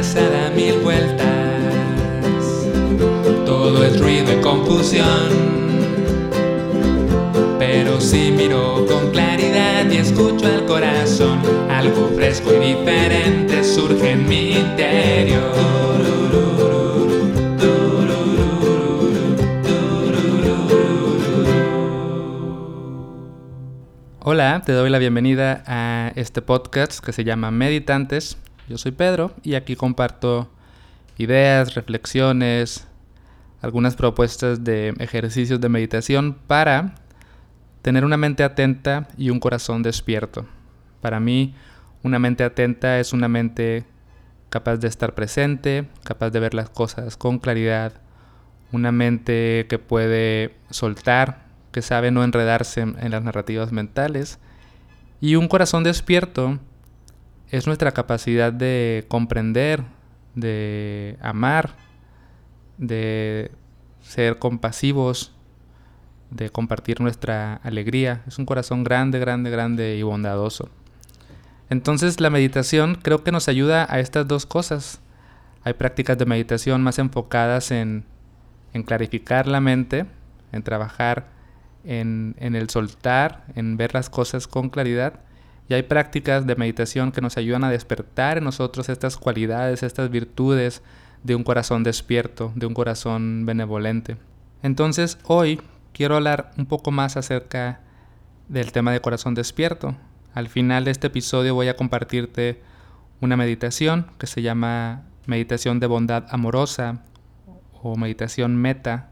cabeza 0.00 0.30
da 0.30 0.48
mil 0.50 0.78
vueltas. 0.78 1.26
Todo 3.44 3.84
es 3.84 4.00
ruido 4.00 4.32
y 4.32 4.40
confusión. 4.40 5.28
Pero 7.58 8.00
si 8.00 8.30
miro 8.30 8.86
con 8.88 9.10
claridad 9.10 9.90
y 9.90 9.98
escucho 9.98 10.46
al 10.46 10.64
corazón, 10.64 11.40
algo 11.68 12.08
fresco 12.16 12.50
y 12.54 12.74
diferente 12.74 13.62
surge 13.62 14.12
en 14.12 14.26
mi 14.26 14.52
interior. 14.52 15.70
Hola, 24.22 24.62
te 24.64 24.72
doy 24.72 24.88
la 24.88 24.98
bienvenida 24.98 25.62
a 25.66 26.12
este 26.14 26.40
podcast 26.40 27.04
que 27.04 27.12
se 27.12 27.24
llama 27.24 27.50
Meditantes. 27.50 28.38
Yo 28.70 28.78
soy 28.78 28.92
Pedro 28.92 29.32
y 29.42 29.54
aquí 29.54 29.74
comparto 29.74 30.48
ideas, 31.18 31.74
reflexiones, 31.74 32.86
algunas 33.62 33.96
propuestas 33.96 34.62
de 34.62 34.94
ejercicios 35.00 35.60
de 35.60 35.68
meditación 35.68 36.34
para 36.46 36.94
tener 37.82 38.04
una 38.04 38.16
mente 38.16 38.44
atenta 38.44 39.08
y 39.18 39.30
un 39.30 39.40
corazón 39.40 39.82
despierto. 39.82 40.46
Para 41.00 41.18
mí, 41.18 41.52
una 42.04 42.20
mente 42.20 42.44
atenta 42.44 43.00
es 43.00 43.12
una 43.12 43.26
mente 43.26 43.86
capaz 44.50 44.76
de 44.76 44.86
estar 44.86 45.16
presente, 45.16 45.88
capaz 46.04 46.30
de 46.30 46.38
ver 46.38 46.54
las 46.54 46.70
cosas 46.70 47.16
con 47.16 47.40
claridad, 47.40 47.94
una 48.70 48.92
mente 48.92 49.66
que 49.68 49.80
puede 49.80 50.54
soltar 50.70 51.42
que 51.72 51.82
sabe 51.82 52.12
no 52.12 52.22
enredarse 52.22 52.82
en, 52.82 53.10
las 53.10 53.24
narrativas 53.24 53.72
mentales. 53.72 54.38
Y 55.20 55.34
un 55.34 55.48
corazón 55.48 55.82
despierto 55.82 56.60
es 57.50 57.66
nuestra 57.66 57.92
capacidad 57.92 58.52
de 58.52 59.04
comprender, 59.08 59.84
de 60.34 61.16
amar, 61.20 61.74
de 62.78 63.50
ser 64.00 64.38
compasivos, 64.38 65.32
de 66.30 66.50
compartir 66.50 67.00
nuestra 67.00 67.54
alegría. 67.56 68.22
Es 68.26 68.38
un 68.38 68.46
corazón 68.46 68.84
grande, 68.84 69.18
grande, 69.18 69.50
grande 69.50 69.96
y 69.96 70.02
bondadoso. 70.02 70.68
Entonces 71.68 72.20
la 72.20 72.30
meditación 72.30 72.96
creo 73.00 73.22
que 73.22 73.32
nos 73.32 73.48
ayuda 73.48 73.86
a 73.88 74.00
estas 74.00 74.26
dos 74.26 74.46
cosas. 74.46 75.00
Hay 75.62 75.74
prácticas 75.74 76.18
de 76.18 76.26
meditación 76.26 76.82
más 76.82 76.98
enfocadas 76.98 77.70
en, 77.70 78.04
en 78.72 78.82
clarificar 78.82 79.46
la 79.46 79.60
mente, 79.60 80.06
en 80.52 80.62
trabajar 80.62 81.26
en, 81.84 82.34
el 82.38 82.68
soltar, 82.70 83.44
en 83.54 83.76
ver 83.76 83.94
las 83.94 84.10
cosas 84.10 84.46
con 84.46 84.68
claridad. 84.68 85.20
Y 85.70 85.74
hay 85.74 85.84
prácticas 85.84 86.48
de 86.48 86.56
meditación 86.56 87.12
que 87.12 87.20
nos 87.20 87.36
ayudan 87.36 87.62
a 87.62 87.70
despertar 87.70 88.38
en 88.38 88.44
nosotros 88.44 88.88
estas 88.88 89.16
cualidades, 89.16 89.84
estas 89.84 90.10
virtudes 90.10 90.82
de 91.22 91.36
un 91.36 91.44
corazón 91.44 91.84
despierto, 91.84 92.50
de 92.56 92.66
un 92.66 92.74
corazón 92.74 93.46
benevolente. 93.46 94.16
Entonces 94.64 95.16
hoy 95.22 95.60
quiero 95.92 96.16
hablar 96.16 96.50
un 96.58 96.66
poco 96.66 96.90
más 96.90 97.16
acerca 97.16 97.82
del 98.48 98.72
tema 98.72 98.90
de 98.90 99.00
corazón 99.00 99.36
despierto. 99.36 99.94
Al 100.34 100.48
final 100.48 100.84
de 100.84 100.90
este 100.90 101.06
episodio 101.06 101.54
voy 101.54 101.68
a 101.68 101.76
compartirte 101.76 102.60
una 103.20 103.36
meditación 103.36 104.10
que 104.18 104.26
se 104.26 104.42
llama 104.42 105.04
meditación 105.26 105.78
de 105.78 105.86
bondad 105.86 106.26
amorosa 106.30 107.04
o 107.80 107.96
meditación 107.96 108.56
meta 108.56 109.10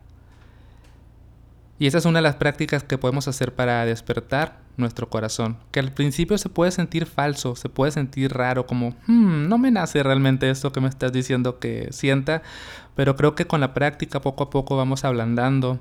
y 1.79 1.87
esa 1.87 1.99
es 1.99 2.05
una 2.05 2.19
de 2.19 2.25
las 2.25 2.35
prácticas 2.35 2.83
que 2.83 2.99
podemos 2.99 3.29
hacer 3.29 3.55
para 3.55 3.85
despertar 3.85 4.67
nuestro 4.79 5.09
corazón, 5.11 5.59
que 5.71 5.81
al 5.81 5.93
principio 5.93 6.39
se 6.39 6.49
puede 6.49 6.71
sentir 6.71 7.07
falso, 7.07 7.57
se 7.57 7.69
puede 7.69 7.93
sentir 7.93 8.33
raro, 8.33 8.67
como, 8.67 8.91
hmm, 9.07 9.49
no 9.49 9.59
me 9.59 9.71
nace 9.71 10.03
realmente 10.03 10.49
esto 10.49 10.73
que 10.73 10.81
me 10.81 10.89
estás 10.89 11.13
diciendo 11.13 11.59
que 11.59 11.89
sienta, 11.91 12.43
pero 12.95 13.17
creo 13.17 13.35
que 13.35 13.47
con 13.47 13.61
la 13.61 13.75
práctica 13.75 14.21
poco 14.21 14.45
a 14.45 14.51
poco 14.51 14.77
vamos 14.77 15.05
ablandando 15.05 15.81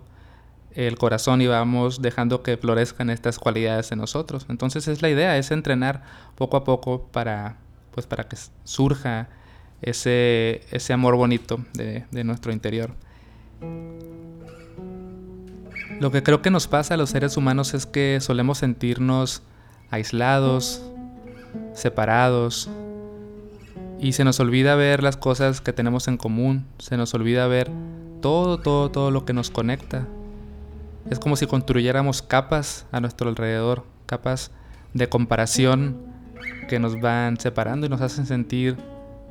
el 0.73 0.97
corazón 0.97 1.41
y 1.41 1.47
vamos 1.47 2.01
dejando 2.01 2.43
que 2.43 2.57
florezcan 2.57 3.09
estas 3.09 3.39
cualidades 3.39 3.91
en 3.91 3.99
nosotros. 3.99 4.45
Entonces 4.49 4.87
es 4.87 5.01
la 5.01 5.09
idea, 5.09 5.37
es 5.37 5.49
entrenar 5.51 6.03
poco 6.35 6.57
a 6.57 6.63
poco 6.63 7.07
para, 7.11 7.57
pues 7.91 8.05
para 8.05 8.27
que 8.27 8.37
surja 8.63 9.29
ese, 9.81 10.61
ese 10.71 10.93
amor 10.93 11.15
bonito 11.15 11.59
de, 11.73 12.05
de 12.11 12.23
nuestro 12.23 12.51
interior. 12.51 12.91
Lo 15.99 16.11
que 16.11 16.21
creo 16.21 16.41
que 16.41 16.51
nos 16.51 16.67
pasa 16.67 16.93
a 16.93 16.97
los 16.97 17.09
seres 17.09 17.37
humanos 17.37 17.73
es 17.73 17.85
que 17.85 18.19
solemos 18.21 18.59
sentirnos 18.59 19.41
aislados, 19.89 20.83
separados, 21.73 22.69
y 23.99 24.13
se 24.13 24.23
nos 24.23 24.39
olvida 24.39 24.75
ver 24.75 25.01
las 25.01 25.17
cosas 25.17 25.59
que 25.59 25.73
tenemos 25.73 26.07
en 26.07 26.17
común, 26.17 26.67
se 26.77 26.97
nos 26.97 27.13
olvida 27.13 27.47
ver 27.47 27.71
todo, 28.21 28.59
todo, 28.59 28.91
todo 28.91 29.11
lo 29.11 29.25
que 29.25 29.33
nos 29.33 29.49
conecta. 29.49 30.05
Es 31.09 31.19
como 31.19 31.35
si 31.35 31.47
construyéramos 31.47 32.21
capas 32.21 32.85
a 32.91 32.99
nuestro 32.99 33.29
alrededor, 33.29 33.85
capas 34.05 34.51
de 34.93 35.09
comparación 35.09 35.97
que 36.67 36.79
nos 36.79 36.99
van 36.99 37.39
separando 37.39 37.85
y 37.87 37.89
nos 37.89 38.01
hacen 38.01 38.25
sentir 38.25 38.77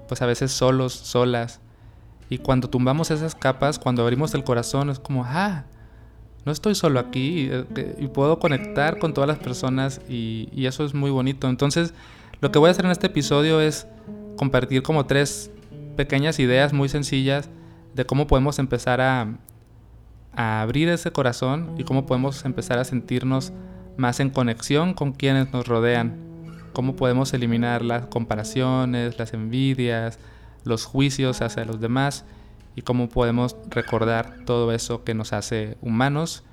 pues 0.09 0.23
a 0.23 0.27
veces 0.27 0.51
solos, 0.51 0.95
solas. 0.95 1.61
Y 2.29 2.39
cuando 2.39 2.69
tumbamos 2.69 3.11
esas 3.13 3.37
capas, 3.37 3.79
cuando 3.79 4.03
abrimos 4.03 4.35
el 4.35 4.43
corazón, 4.43 4.91
es 4.91 4.99
como, 4.99 5.25
ah, 5.25 5.65
no 6.47 6.53
estoy 6.53 6.77
solo 6.77 7.01
aquí 7.01 7.49
eh, 7.51 7.97
y, 7.99 8.07
puedo 8.07 8.39
conectar 8.39 8.99
con 8.99 9.13
todas 9.13 9.27
las 9.27 9.39
personas 9.39 10.01
y, 10.09 10.49
eso 10.65 10.85
es 10.85 10.95
muy 10.95 11.11
bonito. 11.11 11.49
Entonces, 11.49 11.93
lo 12.41 12.53
que 12.53 12.61
voy 12.61 12.69
a 12.69 12.71
hacer 12.71 12.85
en 12.85 12.93
este 12.93 13.09
episodio 13.09 13.61
es 13.61 13.89
compartir 14.37 14.83
como 14.83 15.07
tres 15.07 15.51
pequeñas 15.97 16.39
ideas 16.39 16.73
muy 16.73 16.89
sencillas 16.89 17.51
de 17.95 18.07
cómo 18.07 18.29
podemos 18.29 18.61
empezar 18.61 19.01
a, 19.01 19.39
a 20.35 20.63
abrir 20.63 20.89
ese 20.89 21.11
corazón 21.11 21.75
y 21.79 21.85
cómo 21.85 22.07
podemos 22.07 22.45
empezar 22.45 22.79
a 22.79 22.85
sentirnos 22.85 23.53
más 23.97 24.21
en 24.21 24.31
conexión 24.31 24.95
con 24.95 25.13
quienes 25.13 25.53
nos 25.53 25.67
rodean. 25.67 26.17
Cómo 26.73 26.95
podemos 26.95 27.35
eliminar 27.35 27.83
las 27.83 28.07
comparaciones, 28.07 29.19
las 29.19 29.33
envidias, 29.33 30.21
los 30.63 30.85
juicios 30.85 31.43
hacia 31.43 31.65
los 31.65 31.81
demás 31.81 32.25
y 32.77 32.83
cómo 32.83 33.09
podemos 33.09 33.57
recordar 33.71 34.45
todo 34.45 34.71
eso 34.71 35.03
que 35.03 35.15
nos 35.15 35.33
hace 35.33 35.79
humanos 35.81 36.45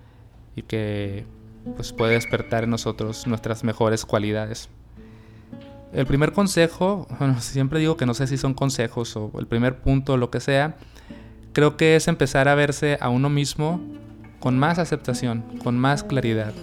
y 0.55 0.63
que 0.63 1.25
pues, 1.75 1.91
puede 1.91 2.13
despertar 2.13 2.63
en 2.63 2.69
nosotros 2.69 3.27
nuestras 3.27 3.65
mejores 3.65 4.05
cualidades. 4.05 4.69
El 5.91 6.07
primer 6.07 6.31
consejo, 6.31 7.07
bueno, 7.19 7.39
siempre 7.41 7.79
digo 7.79 7.97
que 7.97 8.05
no 8.05 8.13
sé 8.13 8.25
si 8.25 8.37
son 8.37 8.53
consejos 8.53 9.15
o 9.17 9.31
el 9.37 9.47
primer 9.47 9.81
punto 9.81 10.13
o 10.13 10.17
lo 10.17 10.31
que 10.31 10.39
sea, 10.39 10.77
creo 11.51 11.75
que 11.75 11.97
es 11.97 12.07
empezar 12.07 12.47
a 12.47 12.55
verse 12.55 12.97
a 13.01 13.09
uno 13.09 13.29
mismo 13.29 13.81
con 14.39 14.57
más 14.57 14.79
aceptación, 14.79 15.43
con 15.61 15.77
más 15.77 16.03
claridad. 16.03 16.53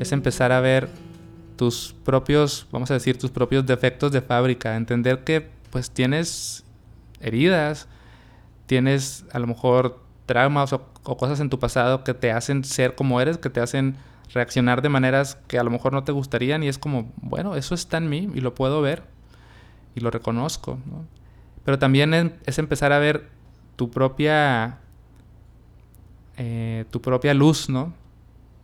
Es 0.00 0.12
empezar 0.12 0.52
a 0.52 0.60
ver 0.60 0.88
tus 1.56 1.94
propios, 2.04 2.66
vamos 2.70 2.90
a 2.90 2.94
decir, 2.94 3.18
tus 3.18 3.30
propios 3.30 3.64
defectos 3.64 4.12
de 4.12 4.20
fábrica, 4.20 4.76
entender 4.76 5.24
que 5.24 5.48
pues 5.70 5.90
tienes 5.90 6.64
heridas, 7.20 7.88
tienes 8.66 9.24
a 9.32 9.38
lo 9.38 9.46
mejor 9.46 10.00
traumas 10.26 10.72
o, 10.72 10.86
cosas 11.02 11.40
en 11.40 11.50
tu 11.50 11.58
pasado 11.58 12.04
que 12.04 12.14
te 12.14 12.32
hacen 12.32 12.64
ser 12.64 12.94
como 12.94 13.20
eres, 13.20 13.38
que 13.38 13.50
te 13.50 13.60
hacen 13.60 13.96
reaccionar 14.32 14.82
de 14.82 14.88
maneras 14.88 15.38
que 15.46 15.58
a 15.58 15.64
lo 15.64 15.70
mejor 15.70 15.92
no 15.92 16.04
te 16.04 16.12
gustarían 16.12 16.62
y 16.62 16.68
es 16.68 16.78
como, 16.78 17.12
bueno, 17.16 17.56
eso 17.56 17.74
está 17.74 17.98
en 17.98 18.08
mí 18.08 18.30
y 18.34 18.40
lo 18.40 18.54
puedo 18.54 18.80
ver 18.80 19.04
y 19.94 20.00
lo 20.00 20.10
reconozco. 20.10 20.78
Pero 21.64 21.78
también 21.78 22.38
es 22.46 22.58
empezar 22.58 22.92
a 22.92 22.98
ver 22.98 23.28
tu 23.76 23.90
propia, 23.90 24.78
eh, 26.36 26.84
tu 26.90 27.00
propia 27.00 27.34
luz, 27.34 27.68
¿no? 27.68 27.92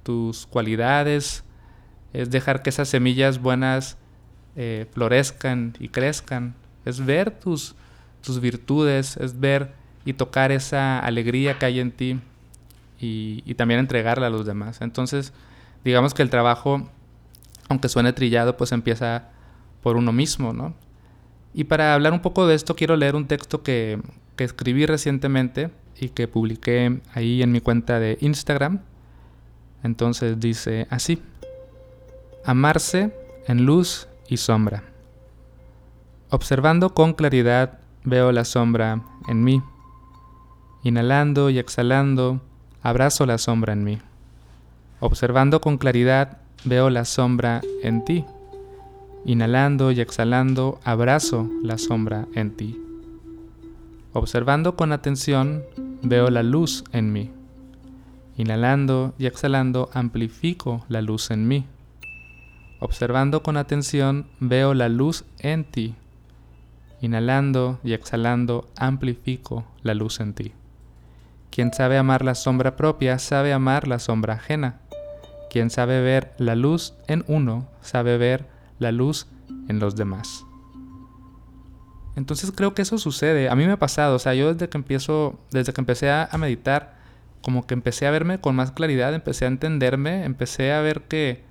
Tus 0.03 0.47
cualidades, 0.47 1.45
es 2.13 2.31
dejar 2.31 2.63
que 2.63 2.71
esas 2.71 2.89
semillas 2.89 3.41
buenas 3.41 3.97
eh, 4.57 4.87
florezcan 4.93 5.75
y 5.79 5.89
crezcan, 5.89 6.55
es 6.85 7.05
ver 7.05 7.31
tus, 7.39 7.77
tus 8.23 8.41
virtudes, 8.41 9.17
es 9.17 9.39
ver 9.39 9.80
y 10.05 10.15
tocar 10.15 10.53
esa 10.53 10.99
alegría 10.99 11.59
que 11.59 11.67
hay 11.67 11.81
en 11.81 11.93
ti 11.93 12.21
y, 12.99 13.55
también 13.55 13.81
entregarla 13.81 14.27
a 14.27 14.31
los 14.31 14.47
demás. 14.47 14.81
Entonces, 14.81 15.33
digamos 15.85 16.15
que 16.15 16.23
el 16.23 16.31
trabajo, 16.31 16.89
aunque 17.69 17.89
suene 17.89 18.13
trillado, 18.13 18.57
pues 18.57 18.73
empieza 18.73 19.29
por 19.83 19.97
uno 19.97 20.13
mismo, 20.13 20.53
¿no? 20.53 20.75
Y 21.55 21.65
para 21.65 21.95
hablar 21.95 22.13
un 22.13 22.21
poco 22.21 22.47
de 22.47 22.55
esto, 22.55 22.77
quiero 22.77 22.97
leer 22.97 23.17
un 23.17 23.27
texto 23.27 23.63
que, 23.63 24.01
que 24.37 24.45
escribí 24.45 24.87
recientemente 24.87 25.71
y 25.99 26.11
que 26.11 26.29
publiqué 26.29 27.01
ahí 27.13 27.43
en 27.43 27.53
mi 27.53 27.61
cuenta 27.61 27.99
de 27.99 28.19
Instagram. 28.21 28.81
Entonces 29.83 30.39
dice 30.39 30.87
así, 30.91 31.23
amarse 32.45 33.15
en 33.47 33.65
luz 33.65 34.09
y 34.29 34.37
sombra. 34.37 34.85
Observando 36.29 36.95
con 36.95 37.15
claridad 37.15 37.81
veo 38.05 38.31
la 38.31 38.45
sombra 38.45 39.03
en 39.29 39.43
mí 39.43 39.63
Inhalando 40.83 41.51
y 41.51 41.59
exhalando, 41.59 42.41
abrazo 42.83 43.27
la 43.27 43.37
sombra 43.37 43.75
en 43.75 43.85
mí. 43.85 43.99
Observando 45.01 45.61
con 45.61 45.77
claridad, 45.77 46.39
veo 46.65 46.89
la 46.89 47.05
sombra 47.05 47.61
en 47.83 48.03
ti. 48.03 48.25
Inhalando 49.27 49.93
y 49.93 50.01
exhalando, 50.01 50.81
abrazo 50.83 51.51
la 51.63 51.77
sombra 51.77 52.27
en 52.35 52.57
ti. 52.57 52.81
Observando 54.15 54.75
con 54.75 54.93
atención, 54.93 55.65
veo 56.03 56.31
la 56.31 56.43
luz 56.43 56.85
en 56.93 57.13
mí. 57.13 57.31
Inhalando 58.39 59.13
y 59.19 59.27
exhalando, 59.27 59.91
amplifico 59.93 60.87
la 60.89 61.03
luz 61.03 61.31
en 61.31 61.47
mí. 61.47 61.67
Observando 62.79 63.43
con 63.43 63.59
atención, 63.59 64.29
veo 64.41 64.73
la 64.73 64.89
luz 64.89 65.27
en 65.41 65.65
ti. 65.65 65.95
Inhalando 67.03 67.79
y 67.85 67.93
exhalando, 67.93 68.67
amplifico 68.77 69.67
la 69.83 69.93
luz 69.93 70.21
en 70.21 70.33
ti. 70.33 70.53
Quien 71.51 71.73
sabe 71.73 71.99
amar 71.99 72.25
la 72.25 72.35
sombra 72.35 72.77
propia, 72.77 73.19
sabe 73.19 73.53
amar 73.53 73.89
la 73.89 73.99
sombra 73.99 74.35
ajena. 74.35 74.81
Quien 75.51 75.69
sabe 75.71 76.01
ver 76.01 76.33
la 76.39 76.55
luz 76.55 76.95
en 77.09 77.25
uno, 77.27 77.69
sabe 77.81 78.17
ver 78.19 78.47
la 78.79 78.93
luz 78.93 79.27
en 79.69 79.81
los 79.81 79.97
demás. 79.97 80.45
Entonces 82.17 82.53
creo 82.55 82.75
que 82.75 82.83
eso 82.83 82.99
sucede. 82.99 83.49
A 83.49 83.57
mí 83.57 83.67
me 83.67 83.73
ha 83.73 83.79
pasado, 83.79 84.17
o 84.17 84.19
sea, 84.19 84.35
yo 84.35 84.53
desde 84.53 84.69
que 84.69 84.79
empiezo, 84.79 85.41
desde 85.51 85.73
que 85.73 85.81
empecé 85.81 86.11
a, 86.11 86.29
meditar, 86.39 86.95
como 87.43 87.67
que 87.67 87.75
empecé 87.75 88.07
a 88.07 88.11
verme 88.11 88.41
con 88.41 88.55
más 88.55 88.73
claridad, 88.73 89.15
empecé 89.15 89.45
a 89.45 89.49
entenderme, 89.49 90.25
empecé 90.25 90.73
a 90.73 90.81
ver 90.81 91.03
que, 91.03 91.45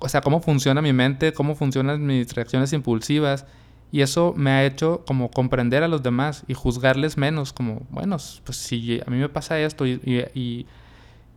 o 0.00 0.08
sea, 0.08 0.20
cómo 0.20 0.40
funciona 0.40 0.82
mi 0.82 0.92
mente, 0.92 1.32
cómo 1.32 1.54
funcionan 1.54 2.06
mis 2.06 2.34
reacciones 2.34 2.72
impulsivas. 2.72 3.46
Y 3.90 4.02
eso 4.02 4.34
me 4.36 4.50
ha 4.50 4.64
hecho 4.64 5.02
como 5.06 5.30
comprender 5.30 5.82
a 5.82 5.88
los 5.88 6.02
demás 6.02 6.44
y 6.46 6.54
juzgarles 6.54 7.16
menos, 7.16 7.52
como, 7.52 7.86
bueno, 7.90 8.16
pues 8.44 8.56
si 8.58 9.00
a 9.06 9.10
mí 9.10 9.16
me 9.16 9.28
pasa 9.28 9.58
esto 9.58 9.86
y 9.86 10.66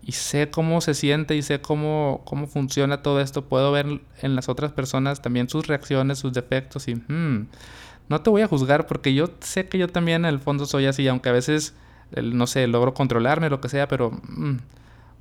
y 0.03 0.13
sé 0.13 0.49
cómo 0.49 0.81
se 0.81 0.93
siente 0.93 1.35
y 1.35 1.41
sé 1.41 1.61
cómo, 1.61 2.21
cómo 2.25 2.47
funciona 2.47 3.01
todo 3.01 3.21
esto, 3.21 3.45
puedo 3.45 3.71
ver 3.71 4.01
en 4.21 4.35
las 4.35 4.49
otras 4.49 4.71
personas 4.71 5.21
también 5.21 5.47
sus 5.47 5.67
reacciones, 5.67 6.19
sus 6.19 6.33
defectos 6.33 6.87
y 6.87 6.95
hmm, 6.95 7.47
no 8.09 8.21
te 8.21 8.29
voy 8.29 8.41
a 8.41 8.47
juzgar 8.47 8.87
porque 8.87 9.13
yo 9.13 9.29
sé 9.41 9.67
que 9.67 9.77
yo 9.77 9.87
también 9.87 10.25
en 10.25 10.33
el 10.33 10.39
fondo 10.39 10.65
soy 10.65 10.87
así, 10.87 11.07
aunque 11.07 11.29
a 11.29 11.33
veces, 11.33 11.75
no 12.15 12.47
sé, 12.47 12.67
logro 12.67 12.93
controlarme, 12.93 13.49
lo 13.49 13.61
que 13.61 13.69
sea, 13.69 13.87
pero 13.87 14.11
hmm, 14.11 14.57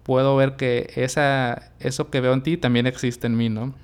puedo 0.02 0.34
ver 0.36 0.56
que 0.56 0.90
esa, 0.96 1.70
eso 1.78 2.10
que 2.10 2.20
veo 2.20 2.32
en 2.32 2.42
ti 2.42 2.56
también 2.56 2.86
existe 2.86 3.26
en 3.26 3.36
mí, 3.36 3.48
¿no? 3.48 3.74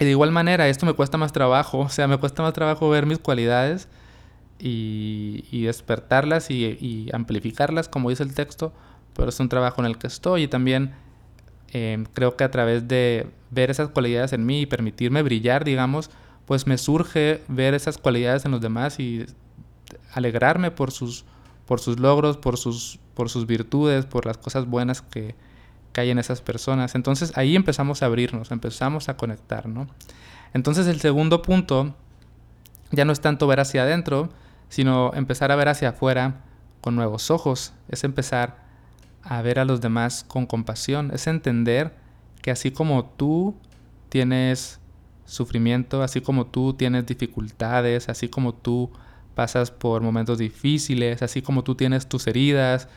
Y 0.00 0.06
de 0.06 0.12
igual 0.12 0.32
manera, 0.32 0.66
esto 0.66 0.86
me 0.86 0.94
cuesta 0.94 1.18
más 1.18 1.30
trabajo, 1.30 1.80
o 1.80 1.88
sea, 1.90 2.08
me 2.08 2.16
cuesta 2.16 2.42
más 2.42 2.54
trabajo 2.54 2.88
ver 2.88 3.04
mis 3.04 3.18
cualidades 3.18 3.86
y, 4.58 5.62
despertarlas 5.64 6.50
y, 6.50 6.64
y 6.64 7.10
amplificarlas, 7.12 7.88
como 7.88 8.08
dice 8.08 8.22
el 8.22 8.34
texto, 8.34 8.72
pero 9.14 9.28
es 9.28 9.38
un 9.40 9.50
trabajo 9.50 9.82
en 9.82 9.86
el 9.86 9.98
que 9.98 10.06
estoy 10.06 10.44
y 10.44 10.48
también 10.48 10.94
em, 11.72 12.06
creo 12.14 12.34
que 12.34 12.44
a 12.44 12.50
través 12.50 12.88
de 12.88 13.28
ver 13.50 13.70
esas 13.70 13.90
cualidades 13.90 14.32
en 14.32 14.46
mí 14.46 14.62
y 14.62 14.66
permitirme 14.66 15.22
brillar, 15.22 15.64
digamos, 15.64 16.10
pues 16.46 16.66
me 16.66 16.78
surge 16.78 17.42
ver 17.48 17.74
esas 17.74 17.98
cualidades 17.98 18.46
en 18.46 18.52
los 18.52 18.62
demás 18.62 18.98
y 18.98 19.26
alegrarme 20.14 20.70
por 20.70 20.92
sus, 20.92 21.26
por 21.66 21.78
sus 21.78 22.00
logros, 22.00 22.38
por 22.38 22.56
sus, 22.56 22.98
por 23.14 23.28
sus 23.28 23.46
virtudes, 23.46 24.06
por 24.06 24.24
las 24.24 24.38
cosas 24.38 24.64
buenas 24.64 25.02
que, 25.02 25.34
que 25.92 26.00
hay 26.00 26.10
en 26.10 26.18
esas 26.18 26.40
personas. 26.40 26.94
Entonces 26.94 27.32
ahí 27.36 27.56
empezamos 27.56 28.02
a 28.02 28.06
abrirnos, 28.06 28.50
empezamos 28.50 29.08
a 29.08 29.16
conectar, 29.16 29.68
¿no? 29.68 29.88
Entonces 30.54 30.86
el 30.86 31.00
segundo 31.00 31.42
punto 31.42 31.94
ya 32.90 33.04
no 33.04 33.12
es 33.12 33.20
tanto 33.20 33.46
ver 33.46 33.60
hacia 33.60 33.82
adentro, 33.82 34.30
sino 34.68 35.12
empezar 35.14 35.52
a 35.52 35.56
ver 35.56 35.68
hacia 35.68 35.90
afuera 35.90 36.42
con 36.80 36.96
nuevos 36.96 37.30
ojos, 37.30 37.72
es 37.88 38.04
empezar 38.04 38.58
a 39.22 39.42
ver 39.42 39.58
a 39.58 39.64
los 39.64 39.80
demás 39.80 40.24
con 40.26 40.46
compasión, 40.46 41.10
es 41.12 41.26
entender 41.26 41.94
que 42.42 42.50
así 42.50 42.70
como 42.70 43.04
tú 43.04 43.54
tienes 44.08 44.80
sufrimiento, 45.26 46.02
así 46.02 46.20
como 46.20 46.46
tú 46.46 46.74
tienes 46.74 47.06
dificultades, 47.06 48.08
así 48.08 48.28
como 48.28 48.54
tú 48.54 48.90
pasas 49.34 49.70
por 49.70 50.02
momentos 50.02 50.38
difíciles, 50.38 51.22
así 51.22 51.42
como 51.42 51.62
tú 51.62 51.74
tienes 51.74 52.08
tus 52.08 52.26
heridas 52.26 52.88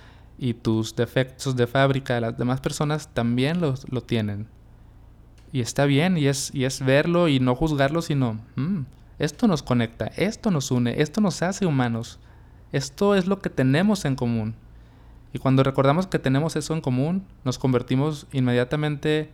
y 0.43 0.53
tus 0.53 0.93
defectos 0.93 1.55
de 1.55 1.67
fábrica, 1.67 2.19
las 2.19 2.37
demás 2.37 2.59
personas 2.59 3.07
también 3.13 3.61
lo, 3.61 3.75
lo 3.89 4.01
tienen. 4.01 4.49
Y 5.53 5.61
está 5.61 5.85
bien, 5.85 6.17
y 6.17 6.27
es, 6.27 6.53
y 6.53 6.65
es 6.65 6.83
verlo 6.83 7.29
y 7.29 7.39
no 7.39 7.55
juzgarlo, 7.55 8.01
sino, 8.01 8.41
mm, 8.57 8.81
esto 9.19 9.47
nos 9.47 9.63
conecta, 9.63 10.07
esto 10.17 10.51
nos 10.51 10.69
une, 10.69 11.01
esto 11.01 11.21
nos 11.21 11.41
hace 11.41 11.65
humanos, 11.65 12.19
esto 12.73 13.15
es 13.15 13.25
lo 13.25 13.39
que 13.39 13.49
tenemos 13.49 14.03
en 14.03 14.17
común. 14.17 14.55
Y 15.31 15.39
cuando 15.39 15.63
recordamos 15.63 16.07
que 16.07 16.19
tenemos 16.19 16.57
eso 16.57 16.73
en 16.73 16.81
común, 16.81 17.25
nos 17.45 17.57
convertimos 17.57 18.27
inmediatamente 18.33 19.29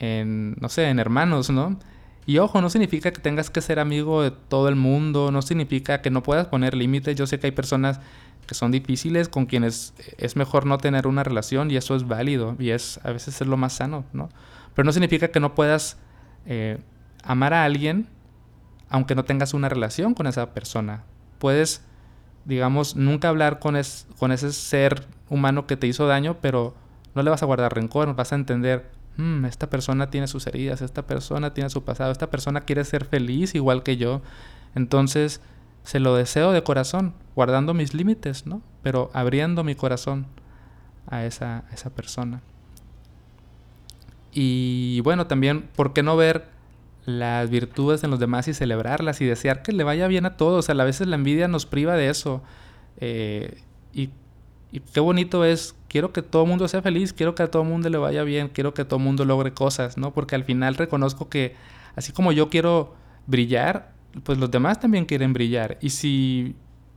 en, 0.00 0.56
no 0.60 0.68
sé, 0.70 0.88
en 0.88 0.98
hermanos, 0.98 1.50
¿no? 1.50 1.78
Y 2.26 2.38
ojo, 2.38 2.60
no 2.60 2.70
significa 2.70 3.12
que 3.12 3.20
tengas 3.20 3.50
que 3.50 3.60
ser 3.60 3.78
amigo 3.78 4.22
de 4.22 4.30
todo 4.30 4.68
el 4.68 4.76
mundo, 4.76 5.30
no 5.32 5.42
significa 5.42 6.02
que 6.02 6.10
no 6.10 6.22
puedas 6.22 6.46
poner 6.46 6.74
límites. 6.74 7.16
Yo 7.16 7.26
sé 7.26 7.40
que 7.40 7.48
hay 7.48 7.52
personas 7.52 8.00
que 8.46 8.54
son 8.54 8.70
difíciles, 8.70 9.28
con 9.28 9.46
quienes 9.46 9.94
es 10.18 10.36
mejor 10.36 10.66
no 10.66 10.78
tener 10.78 11.06
una 11.06 11.22
relación 11.24 11.70
y 11.70 11.76
eso 11.76 11.94
es 11.96 12.06
válido 12.06 12.56
y 12.58 12.70
es 12.70 13.00
a 13.04 13.12
veces 13.12 13.40
es 13.40 13.46
lo 13.46 13.56
más 13.56 13.74
sano, 13.74 14.04
¿no? 14.12 14.28
Pero 14.74 14.84
no 14.86 14.92
significa 14.92 15.28
que 15.28 15.40
no 15.40 15.54
puedas 15.54 15.96
eh, 16.46 16.78
amar 17.22 17.54
a 17.54 17.64
alguien 17.64 18.08
aunque 18.88 19.14
no 19.14 19.24
tengas 19.24 19.54
una 19.54 19.68
relación 19.68 20.14
con 20.14 20.26
esa 20.26 20.52
persona. 20.52 21.04
Puedes 21.38 21.82
digamos, 22.44 22.96
nunca 22.96 23.28
hablar 23.28 23.58
con, 23.58 23.76
con 24.18 24.32
ese 24.32 24.52
ser 24.52 25.06
humano 25.28 25.66
que 25.66 25.76
te 25.76 25.86
hizo 25.86 26.06
daño, 26.06 26.38
pero 26.40 26.74
no 27.14 27.22
le 27.22 27.30
vas 27.30 27.42
a 27.42 27.46
guardar 27.46 27.74
rencor, 27.74 28.14
vas 28.14 28.32
a 28.32 28.36
entender, 28.36 28.90
hmm, 29.16 29.44
esta 29.44 29.70
persona 29.70 30.10
tiene 30.10 30.26
sus 30.26 30.46
heridas, 30.46 30.82
esta 30.82 31.06
persona 31.06 31.54
tiene 31.54 31.70
su 31.70 31.84
pasado, 31.84 32.12
esta 32.12 32.30
persona 32.30 32.62
quiere 32.62 32.84
ser 32.84 33.04
feliz 33.04 33.54
igual 33.54 33.82
que 33.82 33.96
yo, 33.96 34.22
entonces 34.74 35.40
se 35.82 36.00
lo 36.00 36.14
deseo 36.14 36.52
de 36.52 36.62
corazón, 36.62 37.14
guardando 37.34 37.74
mis 37.74 37.94
límites, 37.94 38.46
¿no? 38.46 38.62
Pero 38.82 39.10
abriendo 39.14 39.64
mi 39.64 39.74
corazón 39.74 40.26
a 41.06 41.24
esa, 41.24 41.64
esa 41.72 41.90
persona. 41.90 42.42
Y 44.32 45.00
bueno, 45.00 45.26
también, 45.26 45.68
¿por 45.74 45.92
qué 45.92 46.02
no 46.02 46.16
ver 46.16 46.46
las 47.04 47.48
virtudes 47.50 48.04
en 48.04 48.10
los 48.10 48.20
demás 48.20 48.48
y 48.48 48.54
celebrarlas 48.54 49.20
y 49.20 49.24
desear 49.24 49.62
que 49.62 49.72
le 49.72 49.84
vaya 49.84 50.06
bien 50.06 50.26
a 50.26 50.36
todos. 50.36 50.68
a 50.68 50.74
veces 50.74 51.06
la 51.06 51.16
envidia 51.16 51.48
nos 51.48 51.66
priva 51.66 51.94
de 51.96 52.10
eso. 52.10 52.42
Eh, 52.98 53.62
y, 53.92 54.10
qué 54.78 55.00
bonito 55.00 55.44
es, 55.44 55.74
quiero 55.88 56.12
que 56.12 56.22
todo 56.22 56.44
el 56.44 56.48
mundo 56.48 56.68
sea 56.68 56.82
feliz, 56.82 57.12
quiero 57.12 57.34
que 57.34 57.42
a 57.42 57.50
todo 57.50 57.62
el 57.62 57.68
mundo 57.68 57.88
le 57.88 57.98
vaya 57.98 58.22
bien, 58.22 58.48
quiero 58.48 58.72
que 58.72 58.84
todo 58.84 58.98
el 58.98 59.04
mundo 59.04 59.24
logre 59.24 59.52
cosas, 59.52 59.98
¿no? 59.98 60.12
Porque 60.12 60.36
al 60.36 60.44
final 60.44 60.76
reconozco 60.76 61.28
que 61.28 61.56
así 61.96 62.12
como 62.12 62.30
yo 62.30 62.48
quiero 62.48 62.94
brillar, 63.26 63.92
pues 64.22 64.38
los 64.38 64.50
demás 64.50 64.78
también 64.78 65.06
quieren 65.06 65.32
brillar. 65.32 65.78
Y 65.80 65.90
si 65.90 66.54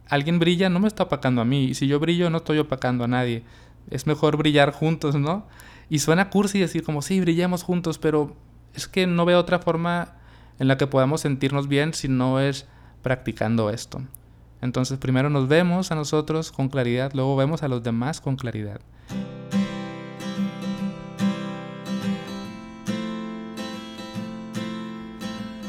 alguien 0.07 0.39
brilla, 0.39 0.69
no 0.69 0.79
me 0.79 0.87
está 0.87 1.03
opacando 1.03 1.41
a 1.41 1.45
mí. 1.45 1.65
Y 1.65 1.73
si 1.73 1.87
yo 1.87 1.99
brillo, 1.99 2.29
no 2.29 2.37
estoy 2.37 2.59
opacando 2.59 3.03
a 3.03 3.07
nadie. 3.07 3.43
Es 3.89 4.07
mejor 4.07 4.37
brillar 4.37 4.71
juntos, 4.71 5.15
¿no? 5.15 5.47
Y 5.89 5.99
suena 5.99 6.29
cursi 6.29 6.59
decir 6.59 6.83
como, 6.83 7.01
sí, 7.01 7.19
brillamos 7.19 7.63
juntos, 7.63 7.97
pero 7.97 8.35
es 8.73 8.87
que 8.87 9.07
no 9.07 9.25
veo 9.25 9.39
otra 9.39 9.59
forma 9.59 10.15
en 10.59 10.67
la 10.67 10.77
que 10.77 10.87
podamos 10.87 11.21
sentirnos 11.21 11.67
bien 11.67 11.93
si 11.93 12.07
no 12.07 12.39
es 12.39 12.67
practicando 13.01 13.69
esto. 13.69 14.01
Entonces 14.63 14.97
primero 14.97 15.29
nos 15.29 15.49
vemos 15.49 15.91
a 15.91 15.95
nosotros 15.95 16.49
con 16.53 16.69
claridad, 16.69 17.11
luego 17.13 17.35
vemos 17.35 17.63
a 17.63 17.67
los 17.67 17.83
demás 17.83 18.21
con 18.21 18.37
claridad. 18.37 18.79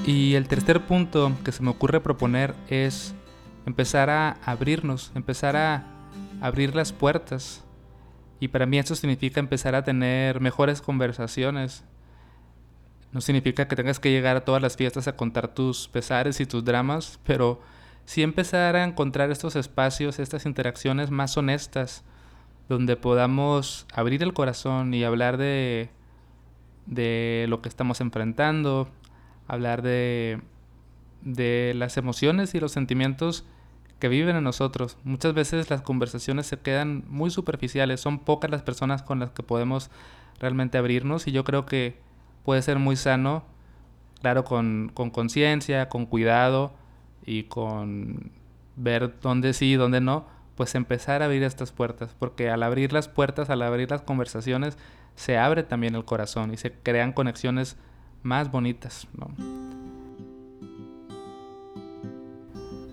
Y 0.07 0.35
el 0.35 0.47
tercer 0.47 0.81
punto 0.87 1.33
que 1.45 1.51
se 1.51 1.65
me 1.65 1.71
ocurre 1.71 2.01
proponer 2.01 2.55
es 2.69 3.17
empezar 3.67 4.11
a 4.11 4.37
abrirnos, 4.45 5.11
empezar 5.17 5.57
a 5.57 5.87
abrir 6.41 6.77
las 6.77 6.93
puertas. 6.93 7.65
Y 8.39 8.47
para 8.47 8.65
mí 8.65 8.79
eso 8.79 8.95
significa 8.95 9.41
empezar 9.41 9.75
a 9.75 9.83
tener 9.83 10.41
mejores 10.41 10.81
conversaciones, 10.81 11.83
no 13.11 13.21
significa 13.21 13.67
que 13.67 13.75
tengas 13.75 13.99
que 13.99 14.13
llegar 14.13 14.37
a 14.37 14.45
todas 14.45 14.63
las 14.63 14.77
fiestas 14.77 15.09
a 15.09 15.17
contar 15.17 15.49
tus 15.49 15.89
pesares 15.89 16.39
y 16.39 16.47
tus 16.47 16.65
dramas, 16.65 17.19
pero 17.25 17.61
sí 18.05 18.23
empezar 18.23 18.77
a 18.77 18.85
encontrar 18.85 19.31
estos 19.31 19.57
espacios, 19.57 20.19
estas 20.19 20.47
interacciones 20.47 21.11
más 21.11 21.37
honestas, 21.37 22.05
donde 22.69 22.97
podamos 22.97 23.87
abrir 23.93 24.23
el 24.23 24.33
corazón 24.33 24.95
y 24.95 25.05
hablar 25.05 25.37
de, 25.37 25.91
de 26.87 27.47
lo 27.49 27.63
que 27.63 27.69
estamos 27.69 28.01
enfrentando, 28.01 28.89
hablar 29.47 29.83
de, 29.83 30.41
de 31.23 31.73
las 31.77 31.97
emociones 31.97 32.55
y 32.55 32.61
los 32.61 32.73
sentimientos 32.73 33.45
que 33.99 34.09
viven 34.09 34.37
en 34.37 34.45
nosotros. 34.45 34.99
Muchas 35.05 35.35
veces 35.35 35.71
las 35.71 35.83
conversaciones 35.83 36.47
se 36.47 36.59
quedan 36.59 37.05
muy 37.09 37.31
superficiales, 37.31 38.01
son 38.01 38.19
pocas 38.19 38.51
las 38.51 38.63
personas 38.63 39.03
con 39.03 39.19
las 39.19 39.31
que 39.31 39.43
podemos 39.43 39.91
realmente 40.41 40.79
abrirnos 40.79 41.27
y 41.27 41.33
yo 41.33 41.45
creo 41.45 41.65
que 41.65 41.99
puede 42.45 42.61
ser 42.63 42.79
muy 42.79 42.97
sano, 42.97 43.45
claro, 44.21 44.45
con 44.45 44.89
conciencia, 44.89 45.89
con, 45.89 46.07
cuidado 46.07 46.73
y 47.25 47.45
con 47.45 48.31
ver 48.77 49.15
dónde 49.21 49.53
sí 49.53 49.73
y 49.73 49.75
dónde 49.75 50.01
no, 50.01 50.27
pues 50.57 50.75
empezar 50.75 51.23
a 51.23 51.27
abrir 51.27 51.43
estas 51.43 51.73
puertas, 51.73 52.15
porque 52.19 52.51
al 52.51 52.63
abrir 52.63 52.93
las 52.93 53.09
puertas, 53.09 53.51
al 53.51 53.63
abrir 53.63 53.91
las 53.91 54.03
conversaciones, 54.03 54.77
se 55.17 55.39
abre 55.39 55.63
también 55.63 55.95
el 55.95 56.05
corazón 56.05 56.53
y 56.53 56.57
se 56.57 56.73
crean 56.73 57.13
conexiones 57.13 57.77
más 58.23 58.51
bonitas. 58.51 59.07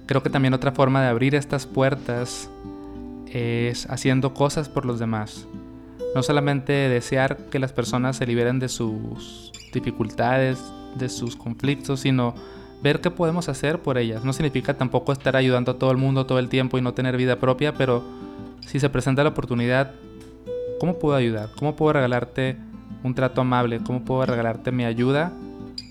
Creo 0.06 0.24
que 0.24 0.30
también 0.30 0.54
otra 0.54 0.72
forma 0.72 1.02
de 1.02 1.08
abrir 1.08 1.36
estas 1.36 1.66
puertas 1.66 2.50
es 3.28 3.90
haciendo 3.90 4.34
cosas 4.34 4.68
por 4.68 4.86
los 4.86 5.00
demás. 5.00 5.48
No 6.14 6.22
solamente 6.22 6.74
desear 6.74 7.38
que 7.50 7.60
las 7.60 7.72
personas 7.72 8.18
se 8.18 8.26
liberen 8.26 8.60
de 8.60 8.68
sus 8.68 9.54
dificultades, 9.74 10.62
de 10.96 11.08
sus 11.08 11.38
conflictos, 11.38 12.02
sino 12.02 12.36
ver 12.82 13.02
qué 13.02 13.12
podemos 13.12 13.50
hacer 13.50 13.80
por 13.80 13.98
ellas. 13.98 14.24
No 14.24 14.34
significa 14.34 14.74
tampoco 14.74 15.12
estar 15.12 15.36
ayudando 15.36 15.72
a 15.72 15.78
todo 15.78 15.92
el 15.92 15.98
mundo 15.98 16.26
todo 16.26 16.40
el 16.40 16.50
tiempo 16.50 16.78
y 16.78 16.82
no 16.82 16.94
tener 16.94 17.18
vida 17.18 17.38
propia, 17.38 17.74
pero 17.74 18.04
si 18.66 18.80
se 18.80 18.90
presenta 18.90 19.24
la 19.24 19.30
oportunidad, 19.30 19.92
¿cómo 20.80 20.98
puedo 20.98 21.16
ayudar? 21.16 21.50
¿Cómo 21.58 21.76
puedo 21.76 21.94
regalarte 21.94 22.58
un 23.04 23.14
trato 23.14 23.42
amable? 23.42 23.80
¿Cómo 23.86 24.04
puedo 24.04 24.26
regalarte 24.26 24.72
mi 24.72 24.86
ayuda? 24.86 25.32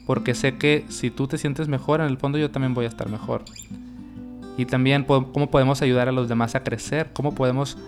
Porque 0.06 0.34
sé 0.34 0.58
que 0.58 0.84
si 0.88 1.10
tú 1.10 1.28
te 1.28 1.38
sientes 1.38 1.68
mejor, 1.68 2.00
en 2.00 2.06
el 2.08 2.18
fondo 2.18 2.38
yo 2.38 2.50
también 2.50 2.74
voy 2.74 2.86
a 2.86 2.88
estar 2.88 3.08
mejor. 3.08 3.44
Y 4.56 4.66
también 4.66 5.04
cómo 5.04 5.50
podemos 5.50 5.80
ayudar 5.82 6.08
a 6.08 6.12
los 6.12 6.28
demás 6.28 6.54
a 6.54 6.62
crecer, 6.62 7.10
cómo 7.12 7.34
podemos 7.34 7.78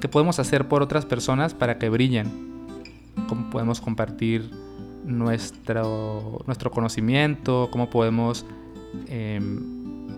qué 0.00 0.08
podemos 0.08 0.38
hacer 0.38 0.68
por 0.68 0.82
otras 0.82 1.06
personas 1.06 1.54
para 1.54 1.78
que 1.78 1.88
brillen, 1.88 2.26
cómo 3.28 3.50
podemos 3.50 3.80
compartir 3.80 4.50
nuestro, 5.06 6.42
nuestro 6.46 6.70
conocimiento, 6.70 7.68
cómo 7.70 7.88
podemos, 7.88 8.44
em, 9.06 10.08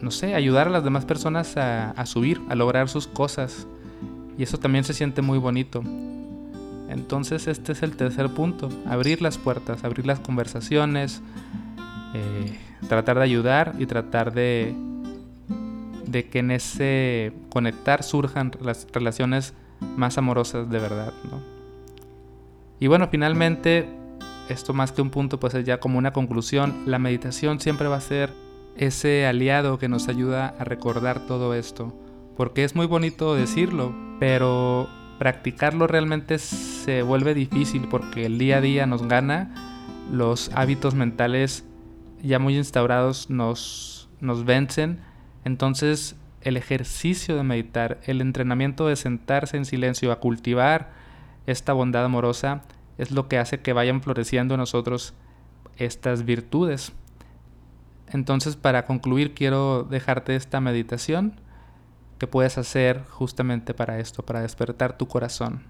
no 0.00 0.10
sé, 0.10 0.34
ayudar 0.34 0.68
a 0.68 0.70
las 0.70 0.84
demás 0.84 1.04
personas 1.04 1.56
a, 1.56 2.06
subir, 2.06 2.40
a 2.48 2.54
lograr 2.54 2.88
sus 2.88 3.06
cosas. 3.06 3.66
Y 4.38 4.44
eso 4.44 4.58
también 4.58 4.84
se 4.84 4.94
siente 4.94 5.20
muy 5.20 5.38
bonito. 5.38 5.82
Entonces 6.88 7.48
este 7.48 7.72
es 7.72 7.82
el 7.82 7.96
tercer 7.96 8.30
punto, 8.30 8.70
abrir 8.86 9.20
las 9.20 9.36
puertas, 9.36 9.84
abrir 9.84 10.06
las 10.06 10.20
conversaciones, 10.20 11.20
eh, 12.14 12.56
tratar 12.88 13.18
de 13.18 13.24
ayudar 13.24 13.74
y 13.78 13.86
tratar 13.86 14.32
de, 14.32 14.74
de 16.06 16.28
que 16.28 16.38
en 16.38 16.52
ese 16.52 17.32
conectar 17.50 18.02
surjan 18.02 18.52
las 18.62 18.86
relaciones 18.92 19.52
más 19.96 20.16
amorosas 20.16 20.70
de 20.70 20.78
verdad. 20.78 21.12
Y 22.80 22.86
bueno, 22.86 23.08
finalmente 23.10 23.97
esto 24.48 24.74
más 24.74 24.92
que 24.92 25.02
un 25.02 25.10
punto, 25.10 25.40
pues 25.40 25.54
es 25.54 25.64
ya 25.64 25.80
como 25.80 25.98
una 25.98 26.12
conclusión. 26.12 26.82
La 26.86 26.98
meditación 26.98 27.60
siempre 27.60 27.88
va 27.88 27.96
a 27.96 28.00
ser 28.00 28.32
ese 28.76 29.26
aliado 29.26 29.78
que 29.78 29.88
nos 29.88 30.08
ayuda 30.08 30.54
a 30.58 30.64
recordar 30.64 31.26
todo 31.26 31.54
esto. 31.54 31.94
Porque 32.36 32.64
es 32.64 32.74
muy 32.74 32.86
bonito 32.86 33.34
decirlo, 33.34 33.94
pero 34.20 34.88
practicarlo 35.18 35.86
realmente 35.86 36.38
se 36.38 37.02
vuelve 37.02 37.34
difícil 37.34 37.88
porque 37.88 38.26
el 38.26 38.38
día 38.38 38.58
a 38.58 38.60
día 38.60 38.86
nos 38.86 39.06
gana, 39.06 40.04
los 40.12 40.50
hábitos 40.54 40.94
mentales 40.94 41.64
ya 42.22 42.38
muy 42.38 42.56
instaurados 42.56 43.28
nos, 43.30 44.08
nos 44.20 44.44
vencen. 44.44 45.00
Entonces 45.44 46.16
el 46.42 46.56
ejercicio 46.56 47.36
de 47.36 47.42
meditar, 47.42 47.98
el 48.04 48.20
entrenamiento 48.20 48.86
de 48.86 48.96
sentarse 48.96 49.56
en 49.56 49.64
silencio 49.64 50.12
a 50.12 50.20
cultivar 50.20 50.90
esta 51.46 51.72
bondad 51.72 52.04
amorosa, 52.04 52.62
es 52.98 53.10
lo 53.10 53.28
que 53.28 53.38
hace 53.38 53.60
que 53.60 53.72
vayan 53.72 54.02
floreciendo 54.02 54.54
en 54.54 54.60
nosotros 54.60 55.14
estas 55.76 56.24
virtudes. 56.24 56.92
Entonces, 58.08 58.56
para 58.56 58.84
concluir, 58.84 59.34
quiero 59.34 59.84
dejarte 59.84 60.36
esta 60.36 60.60
meditación 60.60 61.40
que 62.18 62.26
puedes 62.26 62.58
hacer 62.58 63.04
justamente 63.08 63.74
para 63.74 63.98
esto, 64.00 64.22
para 64.24 64.40
despertar 64.40 64.98
tu 64.98 65.06
corazón. 65.06 65.62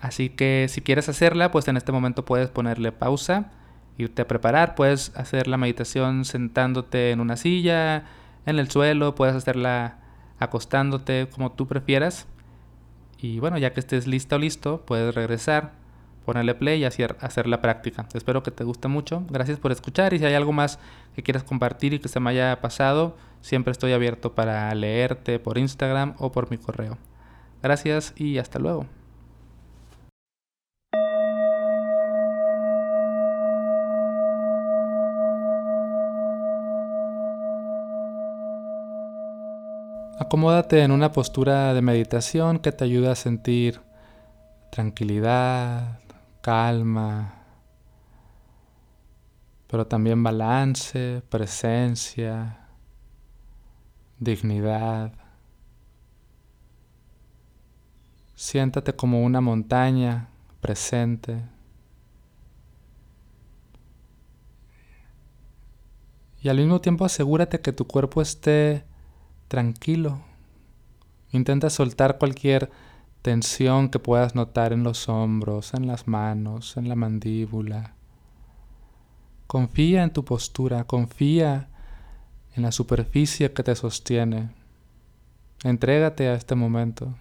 Así 0.00 0.30
que 0.30 0.66
si 0.68 0.80
quieres 0.80 1.08
hacerla, 1.08 1.50
pues 1.50 1.68
en 1.68 1.76
este 1.76 1.92
momento 1.92 2.24
puedes 2.24 2.48
ponerle 2.48 2.92
pausa, 2.92 3.50
irte 3.96 4.22
a 4.22 4.28
preparar, 4.28 4.74
puedes 4.74 5.14
hacer 5.16 5.48
la 5.48 5.56
meditación 5.56 6.24
sentándote 6.24 7.10
en 7.10 7.20
una 7.20 7.36
silla, 7.36 8.04
en 8.46 8.58
el 8.58 8.70
suelo, 8.70 9.14
puedes 9.14 9.34
hacerla 9.34 9.98
acostándote 10.38 11.28
como 11.30 11.52
tú 11.52 11.66
prefieras. 11.66 12.26
Y 13.20 13.40
bueno, 13.40 13.58
ya 13.58 13.72
que 13.72 13.80
estés 13.80 14.06
lista 14.06 14.36
o 14.36 14.38
listo, 14.38 14.82
puedes 14.86 15.14
regresar, 15.14 15.72
ponerle 16.24 16.54
play 16.54 16.80
y 16.80 16.84
hacer, 16.84 17.16
hacer 17.20 17.46
la 17.46 17.60
práctica. 17.60 18.06
Espero 18.14 18.42
que 18.42 18.50
te 18.50 18.64
guste 18.64 18.88
mucho. 18.88 19.24
Gracias 19.28 19.58
por 19.58 19.72
escuchar 19.72 20.14
y 20.14 20.18
si 20.18 20.24
hay 20.24 20.34
algo 20.34 20.52
más 20.52 20.78
que 21.14 21.22
quieras 21.22 21.42
compartir 21.42 21.94
y 21.94 21.98
que 21.98 22.08
se 22.08 22.20
me 22.20 22.30
haya 22.30 22.60
pasado, 22.60 23.16
siempre 23.40 23.72
estoy 23.72 23.92
abierto 23.92 24.34
para 24.34 24.72
leerte 24.74 25.38
por 25.38 25.58
Instagram 25.58 26.14
o 26.18 26.30
por 26.30 26.50
mi 26.50 26.58
correo. 26.58 26.96
Gracias 27.62 28.14
y 28.16 28.38
hasta 28.38 28.58
luego. 28.58 28.86
Acomódate 40.28 40.82
en 40.82 40.90
una 40.90 41.10
postura 41.10 41.72
de 41.72 41.80
meditación 41.80 42.58
que 42.58 42.70
te 42.70 42.84
ayude 42.84 43.08
a 43.08 43.14
sentir 43.14 43.80
tranquilidad, 44.70 46.00
calma, 46.42 47.46
pero 49.68 49.86
también 49.86 50.22
balance, 50.22 51.22
presencia, 51.30 52.68
dignidad. 54.18 55.14
Siéntate 58.34 58.92
como 58.94 59.22
una 59.22 59.40
montaña 59.40 60.28
presente. 60.60 61.40
Y 66.42 66.50
al 66.50 66.58
mismo 66.58 66.82
tiempo 66.82 67.06
asegúrate 67.06 67.62
que 67.62 67.72
tu 67.72 67.86
cuerpo 67.86 68.20
esté 68.20 68.87
tranquilo. 69.48 70.20
Intenta 71.32 71.70
soltar 71.70 72.18
cualquier 72.18 72.70
tensión 73.22 73.88
que 73.88 73.98
puedas 73.98 74.34
notar 74.34 74.72
en 74.72 74.84
los 74.84 75.08
hombros, 75.08 75.74
en 75.74 75.86
las 75.86 76.06
manos, 76.06 76.76
en 76.76 76.88
la 76.88 76.94
mandíbula. 76.94 77.94
Confía 79.46 80.02
en 80.02 80.12
tu 80.12 80.24
postura, 80.24 80.84
confía 80.84 81.68
en 82.54 82.62
la 82.62 82.72
superficie 82.72 83.52
que 83.52 83.62
te 83.62 83.74
sostiene. 83.74 84.50
Entrégate 85.64 86.28
a 86.28 86.34
este 86.34 86.54
momento. 86.54 87.14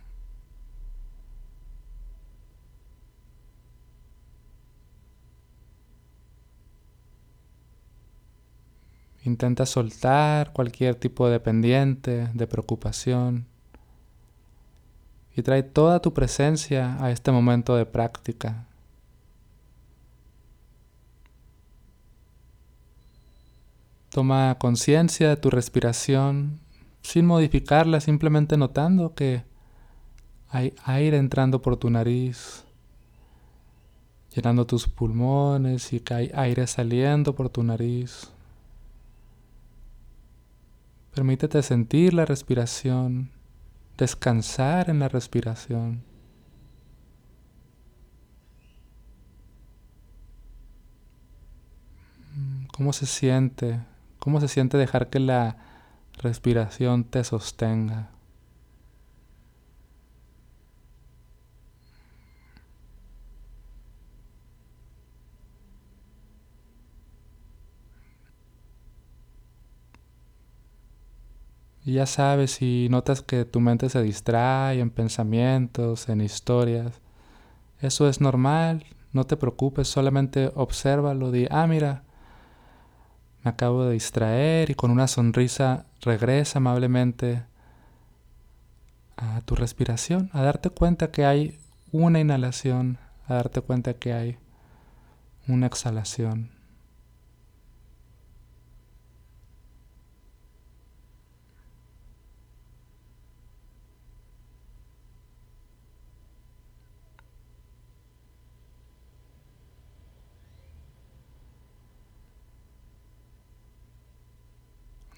Intenta 9.28 9.66
soltar 9.66 10.54
cualquier 10.54 10.96
tipo 10.96 11.28
de 11.28 11.42
pendiente, 11.42 12.30
de 12.34 12.48
preocupación. 12.48 13.46
Y 15.36 15.42
trae 15.42 15.64
toda 15.64 16.02
tu 16.02 16.14
presencia 16.14 16.96
a 17.04 17.12
este 17.12 17.34
momento 17.34 17.76
de 17.76 17.86
práctica. 17.86 18.66
Toma 24.12 24.56
conciencia 24.60 25.28
de 25.28 25.36
tu 25.36 25.50
respiración 25.50 26.62
sin 27.02 27.26
modificarla, 27.26 28.00
simplemente 28.00 28.56
notando 28.56 29.14
que 29.14 29.44
hay 30.48 30.74
aire 30.86 31.18
entrando 31.18 31.62
por 31.62 31.76
tu 31.76 31.90
nariz, 31.90 32.64
llenando 34.34 34.66
tus 34.66 34.88
pulmones 34.88 35.92
y 35.92 36.00
que 36.00 36.14
hay 36.14 36.32
aire 36.34 36.66
saliendo 36.66 37.36
por 37.36 37.50
tu 37.50 37.62
nariz. 37.62 38.32
Permítete 41.18 41.64
sentir 41.64 42.14
la 42.14 42.26
respiración, 42.26 43.32
descansar 43.98 44.88
en 44.92 45.00
la 45.00 45.10
respiración. 45.10 46.04
¿Cómo 52.72 52.94
se 52.94 53.08
siente? 53.08 53.80
¿Cómo 54.20 54.40
se 54.40 54.48
siente 54.48 54.78
dejar 54.78 55.10
que 55.10 55.20
la 55.20 55.58
respiración 56.22 57.04
te 57.04 57.24
sostenga? 57.24 58.12
Y 71.88 71.94
ya 71.94 72.06
sabes, 72.06 72.52
si 72.52 72.90
notas 72.90 73.22
que 73.22 73.46
tu 73.46 73.62
mente 73.62 73.88
se 73.88 74.04
distrae 74.04 74.82
en 74.82 74.90
pensamientos, 74.90 76.10
en 76.10 76.20
historias, 76.20 77.00
eso 77.80 78.10
es 78.10 78.20
normal, 78.20 78.86
no 79.14 79.24
te 79.24 79.38
preocupes, 79.38 79.88
solamente 79.88 80.52
obsérvalo, 80.54 81.32
di, 81.32 81.48
ah, 81.50 81.66
mira, 81.66 82.04
me 83.42 83.52
acabo 83.52 83.86
de 83.86 83.94
distraer 83.94 84.70
y 84.70 84.76
con 84.76 84.92
una 84.92 85.08
sonrisa 85.08 85.86
regresa 86.02 86.58
amablemente 86.58 87.46
a 89.16 89.40
tu 89.46 89.56
respiración, 89.56 90.30
a 90.34 90.42
darte 90.42 90.72
cuenta 90.72 91.10
que 91.10 91.24
hay 91.24 91.58
una 91.94 92.20
inhalación, 92.20 92.98
a 93.30 93.36
darte 93.36 93.62
cuenta 93.62 93.94
que 93.94 94.12
hay 94.12 94.38
una 95.48 95.68
exhalación. 95.68 96.57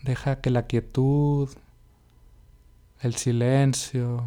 Deja 0.03 0.39
que 0.39 0.49
la 0.49 0.65
quietud, 0.65 1.49
el 3.01 3.15
silencio 3.15 4.23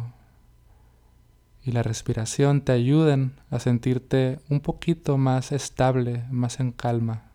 y 1.63 1.71
la 1.71 1.83
respiración 1.83 2.61
te 2.61 2.71
ayuden 2.71 3.33
a 3.49 3.59
sentirte 3.59 4.39
un 4.49 4.59
poquito 4.59 5.17
más 5.17 5.51
estable, 5.51 6.25
más 6.29 6.59
en 6.59 6.71
calma. 6.71 7.32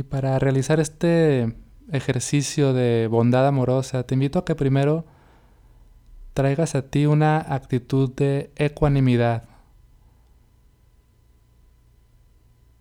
Y 0.00 0.02
para 0.02 0.38
realizar 0.38 0.80
este 0.80 1.54
ejercicio 1.92 2.72
de 2.72 3.06
bondad 3.06 3.46
amorosa, 3.46 4.02
te 4.04 4.14
invito 4.14 4.38
a 4.38 4.46
que 4.46 4.54
primero 4.54 5.04
traigas 6.32 6.74
a 6.74 6.88
ti 6.88 7.04
una 7.04 7.36
actitud 7.36 8.10
de 8.14 8.50
ecuanimidad. 8.56 9.44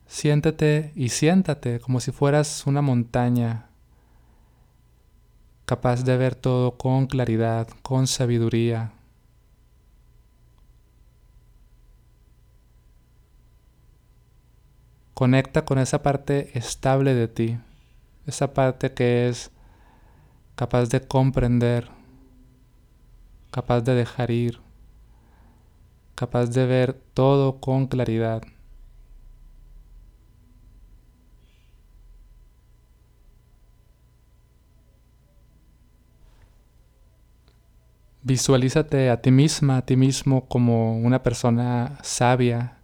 Siéntete 0.07 0.93
y 0.95 1.09
siéntate 1.09 1.81
como 1.81 1.99
si 1.99 2.13
fueras 2.13 2.65
una 2.65 2.81
montaña, 2.81 3.67
capaz 5.65 6.05
de 6.05 6.15
ver 6.15 6.35
todo 6.35 6.77
con 6.77 7.05
claridad, 7.05 7.67
con 7.81 8.07
sabiduría. 8.07 8.93
Conecta 15.19 15.65
con 15.65 15.79
esa 15.79 16.01
parte 16.01 16.57
estable 16.57 17.13
de 17.13 17.27
ti, 17.27 17.57
esa 18.25 18.53
parte 18.53 18.93
que 18.93 19.27
es 19.27 19.51
capaz 20.55 20.88
de 20.88 21.01
comprender, 21.01 21.89
capaz 23.51 23.81
de 23.81 23.95
dejar 23.95 24.31
ir, 24.31 24.61
capaz 26.15 26.45
de 26.45 26.65
ver 26.65 26.93
todo 26.93 27.59
con 27.59 27.88
claridad. 27.88 28.43
Visualízate 38.21 39.09
a 39.09 39.21
ti 39.21 39.31
misma, 39.31 39.79
a 39.79 39.85
ti 39.85 39.97
mismo 39.97 40.47
como 40.47 40.97
una 40.97 41.21
persona 41.21 41.97
sabia, 42.03 42.78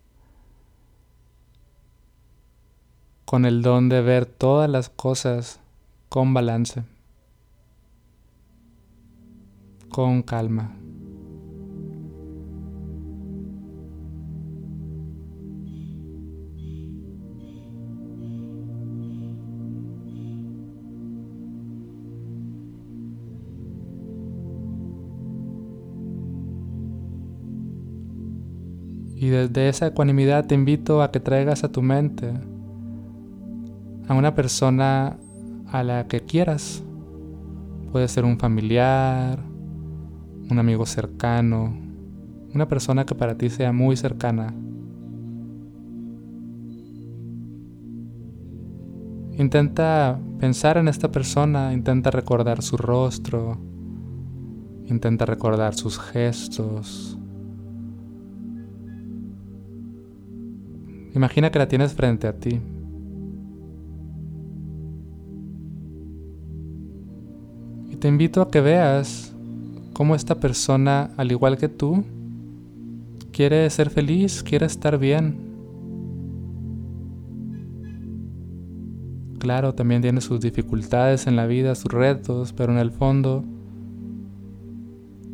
con 3.36 3.44
el 3.44 3.62
don 3.62 3.90
de 3.90 4.00
ver 4.00 4.26
todas 4.26 4.70
las 4.70 4.88
cosas 4.88 5.60
con 6.08 6.34
balance, 6.34 6.84
con 9.90 10.22
calma. 10.22 10.74
Y 29.14 29.28
desde 29.28 29.68
esa 29.68 29.88
ecuanimidad 29.88 30.48
te 30.48 30.56
invito 30.56 31.04
a 31.04 31.12
que 31.12 31.20
traigas 31.20 31.66
a 31.66 31.72
tu 31.74 31.82
mente 31.82 32.55
a 34.08 34.14
una 34.14 34.36
persona 34.36 35.18
a 35.68 35.84
la 35.84 36.08
que 36.08 36.22
quieras. 36.22 36.84
Puede 37.92 38.08
ser 38.08 38.26
un 38.26 38.38
familiar, 38.38 39.40
un 40.50 40.60
amigo 40.60 40.86
cercano, 40.86 41.76
una 42.54 42.68
persona 42.68 43.06
que 43.06 43.16
para 43.16 43.38
ti 43.38 43.50
sea 43.50 43.72
muy 43.72 43.98
cercana. 43.98 44.54
Intenta 49.38 50.20
pensar 50.40 50.78
en 50.78 50.88
esta 50.88 51.12
persona, 51.12 51.74
intenta 51.74 52.10
recordar 52.10 52.62
su 52.62 52.78
rostro, 52.78 53.58
intenta 54.86 55.26
recordar 55.26 55.74
sus 55.74 56.00
gestos. 56.00 57.18
Imagina 61.14 61.50
que 61.50 61.60
la 61.60 61.68
tienes 61.68 61.94
frente 61.94 62.28
a 62.28 62.38
ti. 62.38 62.62
Te 68.00 68.08
invito 68.08 68.42
a 68.42 68.50
que 68.50 68.62
veas 68.62 69.34
cómo 69.94 70.16
esta 70.16 70.36
persona, 70.36 71.12
al 71.18 71.32
igual 71.32 71.58
que 71.58 71.70
tú, 71.70 72.04
quiere 73.32 73.70
ser 73.70 73.90
feliz, 73.90 74.44
quiere 74.44 74.66
estar 74.66 74.98
bien. 74.98 75.36
Claro, 79.40 79.74
también 79.76 80.02
tiene 80.02 80.22
sus 80.22 80.40
dificultades 80.42 81.28
en 81.28 81.36
la 81.36 81.46
vida, 81.46 81.76
sus 81.76 81.92
retos, 81.92 82.54
pero 82.54 82.74
en 82.74 82.80
el 82.80 82.92
fondo 82.92 83.44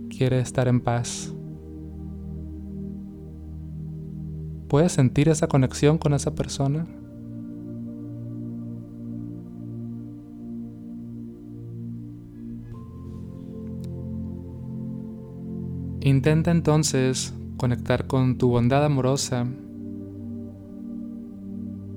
quiere 0.10 0.40
estar 0.40 0.68
en 0.68 0.82
paz. 0.82 1.34
¿Puedes 4.68 4.92
sentir 4.92 5.30
esa 5.30 5.48
conexión 5.48 5.98
con 5.98 6.14
esa 6.14 6.36
persona? 6.36 6.86
Intenta 16.12 16.52
entonces 16.52 17.34
conectar 17.56 18.06
con 18.06 18.38
tu 18.38 18.50
bondad 18.50 18.84
amorosa 18.84 19.48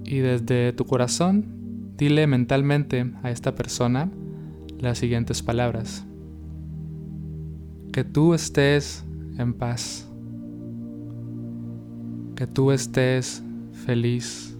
y 0.04 0.18
desde 0.18 0.72
tu 0.72 0.84
corazón 0.84 1.44
dile 1.96 2.28
mentalmente 2.28 3.10
a 3.24 3.32
esta 3.32 3.56
persona 3.56 4.08
las 4.78 4.98
siguientes 4.98 5.42
palabras. 5.42 6.06
Que 7.92 8.04
tú 8.04 8.34
estés 8.34 9.04
en 9.36 9.52
paz. 9.52 10.08
Que 12.36 12.46
tú 12.46 12.70
estés 12.70 13.42
feliz. 13.84 14.56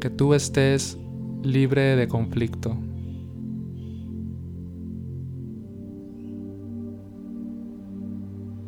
Que 0.00 0.10
tú 0.10 0.34
estés 0.34 0.98
libre 1.42 1.96
de 1.96 2.08
conflicto. 2.08 2.76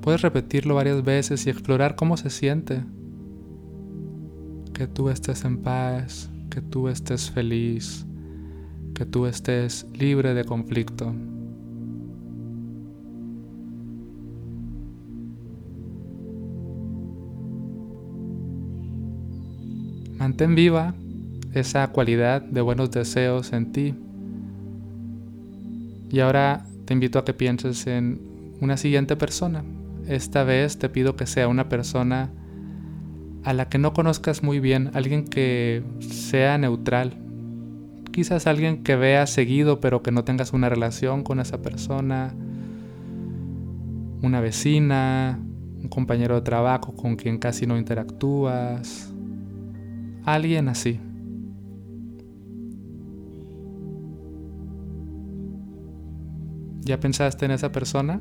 Puedes 0.06 0.22
repetirlo 0.22 0.76
varias 0.76 1.04
veces 1.04 1.44
y 1.44 1.50
explorar 1.50 1.96
cómo 1.96 2.16
se 2.16 2.30
siente. 2.30 2.84
Que 4.72 4.86
tú 4.86 5.08
estés 5.08 5.44
en 5.44 5.58
paz, 5.58 6.30
que 6.48 6.60
tú 6.60 6.86
estés 6.86 7.28
feliz, 7.28 8.06
que 8.94 9.04
tú 9.04 9.26
estés 9.26 9.84
libre 9.98 10.32
de 10.32 10.44
conflicto. 10.44 11.12
Mantén 20.20 20.54
viva 20.54 20.94
esa 21.52 21.88
cualidad 21.88 22.42
de 22.42 22.60
buenos 22.60 22.92
deseos 22.92 23.52
en 23.52 23.72
ti. 23.72 23.94
Y 26.12 26.20
ahora 26.20 26.64
te 26.84 26.94
invito 26.94 27.18
a 27.18 27.24
que 27.24 27.34
pienses 27.34 27.88
en 27.88 28.20
una 28.60 28.76
siguiente 28.76 29.16
persona, 29.16 29.64
esta 30.06 30.44
vez 30.44 30.78
te 30.78 30.88
pido 30.88 31.16
que 31.16 31.26
sea 31.26 31.48
una 31.48 31.68
persona 31.68 32.30
a 33.44 33.52
la 33.52 33.68
que 33.68 33.78
no 33.78 33.92
conozcas 33.92 34.42
muy 34.42 34.60
bien, 34.60 34.90
alguien 34.94 35.24
que 35.24 35.84
sea 36.00 36.58
neutral. 36.58 37.18
Quizás 38.12 38.46
alguien 38.46 38.82
que 38.82 38.96
veas 38.96 39.30
seguido 39.30 39.80
pero 39.80 40.02
que 40.02 40.10
no 40.10 40.24
tengas 40.24 40.52
una 40.52 40.68
relación 40.68 41.22
con 41.22 41.38
esa 41.38 41.62
persona. 41.62 42.34
Una 44.22 44.40
vecina, 44.40 45.38
un 45.80 45.88
compañero 45.88 46.34
de 46.34 46.40
trabajo 46.40 46.96
con 46.96 47.16
quien 47.16 47.38
casi 47.38 47.66
no 47.66 47.78
interactúas, 47.78 49.12
alguien 50.24 50.68
así. 50.68 50.98
¿Ya 56.80 56.98
pensaste 56.98 57.44
en 57.44 57.50
esa 57.50 57.70
persona? 57.72 58.20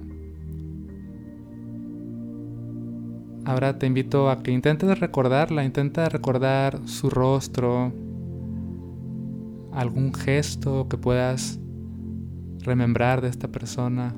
Ahora 3.45 3.77
te 3.77 3.85
invito 3.85 4.31
a 4.31 4.41
que 4.41 4.51
intentes 4.51 4.99
recordarla, 4.99 5.63
intenta 5.63 6.09
recordar 6.09 6.79
su 6.85 7.11
rostro, 7.11 7.93
algún 9.71 10.13
gesto 10.15 10.87
que 10.89 10.97
puedas 10.97 11.59
remembrar 12.63 13.21
de 13.21 13.27
esta 13.27 13.47
persona. 13.47 14.15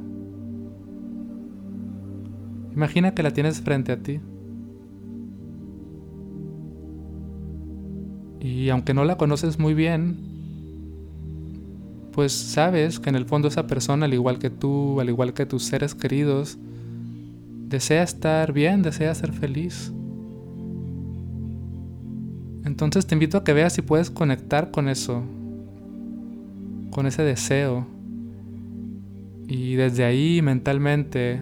Imagina 2.73 3.13
que 3.13 3.21
la 3.21 3.31
tienes 3.31 3.59
frente 3.59 3.91
a 3.91 4.01
ti. 4.01 4.21
Y 8.39 8.69
aunque 8.69 8.93
no 8.93 9.03
la 9.03 9.17
conoces 9.17 9.59
muy 9.59 9.73
bien, 9.73 10.15
pues 12.13 12.31
sabes 12.31 13.01
que 13.01 13.09
en 13.09 13.15
el 13.15 13.25
fondo 13.25 13.49
esa 13.49 13.67
persona, 13.67 14.05
al 14.05 14.13
igual 14.13 14.39
que 14.39 14.49
tú, 14.49 15.01
al 15.01 15.09
igual 15.09 15.33
que 15.33 15.45
tus 15.45 15.63
seres 15.63 15.95
queridos, 15.95 16.57
desea 17.67 18.03
estar 18.03 18.53
bien, 18.53 18.81
desea 18.81 19.13
ser 19.13 19.33
feliz. 19.33 19.91
Entonces 22.63 23.05
te 23.05 23.15
invito 23.15 23.37
a 23.37 23.43
que 23.43 23.53
veas 23.53 23.73
si 23.73 23.81
puedes 23.81 24.09
conectar 24.09 24.71
con 24.71 24.87
eso, 24.89 25.23
con 26.91 27.05
ese 27.05 27.23
deseo. 27.23 27.85
Y 29.47 29.75
desde 29.75 30.03
ahí 30.03 30.41
mentalmente 30.41 31.41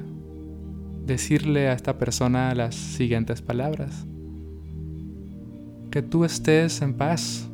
decirle 1.06 1.68
a 1.70 1.74
esta 1.74 1.98
persona 1.98 2.54
las 2.56 2.76
siguientes 2.76 3.42
palabras. 3.42 4.06
Que 5.92 6.02
tú 6.02 6.26
estés 6.26 6.82
en 6.82 6.94
paz. 6.94 7.48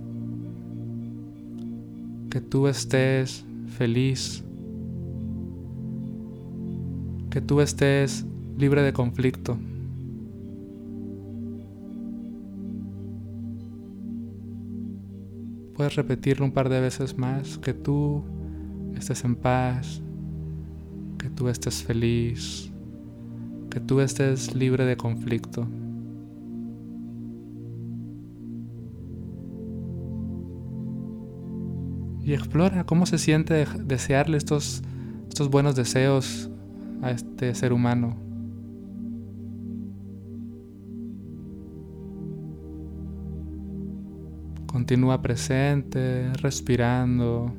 Que 2.30 2.42
tú 2.42 2.68
estés 2.68 3.46
feliz. 3.78 4.44
Que 7.30 7.40
tú 7.40 7.62
estés 7.62 8.26
libre 8.62 8.84
de 8.84 8.94
conflicto. 8.94 9.58
Puedes 15.76 15.96
repetirlo 15.96 16.46
un 16.46 16.52
par 16.52 16.70
de 16.70 16.80
veces 16.80 17.18
más, 17.18 17.58
que 17.58 17.74
tú 17.74 18.24
estés 18.96 19.24
en 19.26 19.36
paz, 19.36 20.04
que 21.18 21.32
tú 21.32 21.50
estés 21.50 21.82
feliz, 21.82 22.72
que 23.72 23.80
tú 23.80 24.00
estés 24.00 24.54
libre 24.54 24.86
de 24.86 24.96
conflicto. 24.96 25.68
Y 32.24 32.34
explora 32.34 32.86
cómo 32.86 33.08
se 33.08 33.18
siente 33.18 33.66
desearle 33.84 34.38
estos, 34.38 34.84
estos 35.28 35.50
buenos 35.50 35.76
deseos 35.76 36.52
a 37.02 37.10
este 37.10 37.56
ser 37.56 37.74
humano. 37.74 38.31
Continúa 44.82 45.22
presente, 45.22 46.34
respirando, 46.42 47.54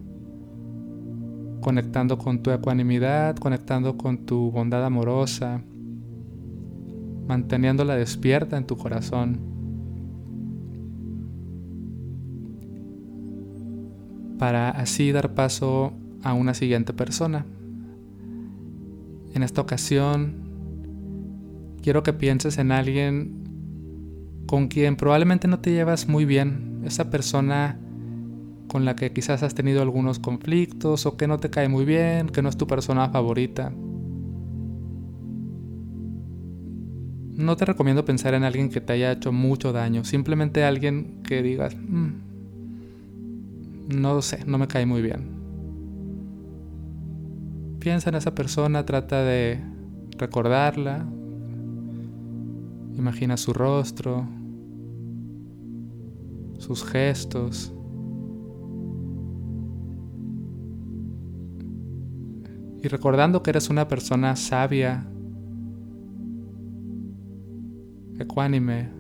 conectando 1.60 2.18
con 2.18 2.42
tu 2.42 2.50
ecuanimidad, 2.50 3.36
conectando 3.36 3.96
con 3.96 4.26
tu 4.26 4.50
bondad 4.50 4.84
amorosa, 4.84 5.62
manteniéndola 7.28 7.94
despierta 7.94 8.56
en 8.56 8.66
tu 8.66 8.76
corazón. 8.76 9.38
Para 14.36 14.70
así 14.70 15.12
dar 15.12 15.32
paso 15.32 15.92
a 16.24 16.34
una 16.34 16.54
siguiente 16.54 16.92
persona. 16.92 17.46
En 19.32 19.44
esta 19.44 19.60
ocasión, 19.60 20.42
quiero 21.82 22.02
que 22.02 22.12
pienses 22.12 22.58
en 22.58 22.72
alguien 22.72 23.44
con 24.48 24.66
quien 24.66 24.96
probablemente 24.96 25.46
no 25.46 25.60
te 25.60 25.70
llevas 25.70 26.08
muy 26.08 26.24
bien, 26.24 26.71
esa 26.84 27.10
persona 27.10 27.78
con 28.68 28.84
la 28.84 28.96
que 28.96 29.12
quizás 29.12 29.42
has 29.42 29.54
tenido 29.54 29.82
algunos 29.82 30.18
conflictos 30.18 31.04
o 31.06 31.16
que 31.16 31.26
no 31.26 31.38
te 31.38 31.50
cae 31.50 31.68
muy 31.68 31.84
bien, 31.84 32.28
que 32.28 32.40
no 32.42 32.48
es 32.48 32.56
tu 32.56 32.66
persona 32.66 33.10
favorita. 33.10 33.70
No 37.36 37.56
te 37.56 37.64
recomiendo 37.64 38.04
pensar 38.04 38.34
en 38.34 38.44
alguien 38.44 38.70
que 38.70 38.80
te 38.80 38.94
haya 38.94 39.12
hecho 39.12 39.32
mucho 39.32 39.72
daño, 39.72 40.04
simplemente 40.04 40.64
alguien 40.64 41.22
que 41.22 41.42
digas, 41.42 41.76
mm, 41.76 42.08
no 44.00 44.22
sé, 44.22 44.44
no 44.46 44.58
me 44.58 44.68
cae 44.68 44.86
muy 44.86 45.02
bien. 45.02 45.42
Piensa 47.78 48.10
en 48.10 48.16
esa 48.16 48.34
persona, 48.34 48.86
trata 48.86 49.22
de 49.22 49.60
recordarla, 50.16 51.04
imagina 52.96 53.36
su 53.36 53.52
rostro, 53.52 54.26
sus 56.62 56.84
gestos. 56.84 57.72
Y 62.82 62.88
recordando 62.88 63.42
que 63.42 63.50
eres 63.50 63.68
una 63.68 63.88
persona 63.88 64.36
sabia, 64.36 65.06
ecuánime, 68.18 68.90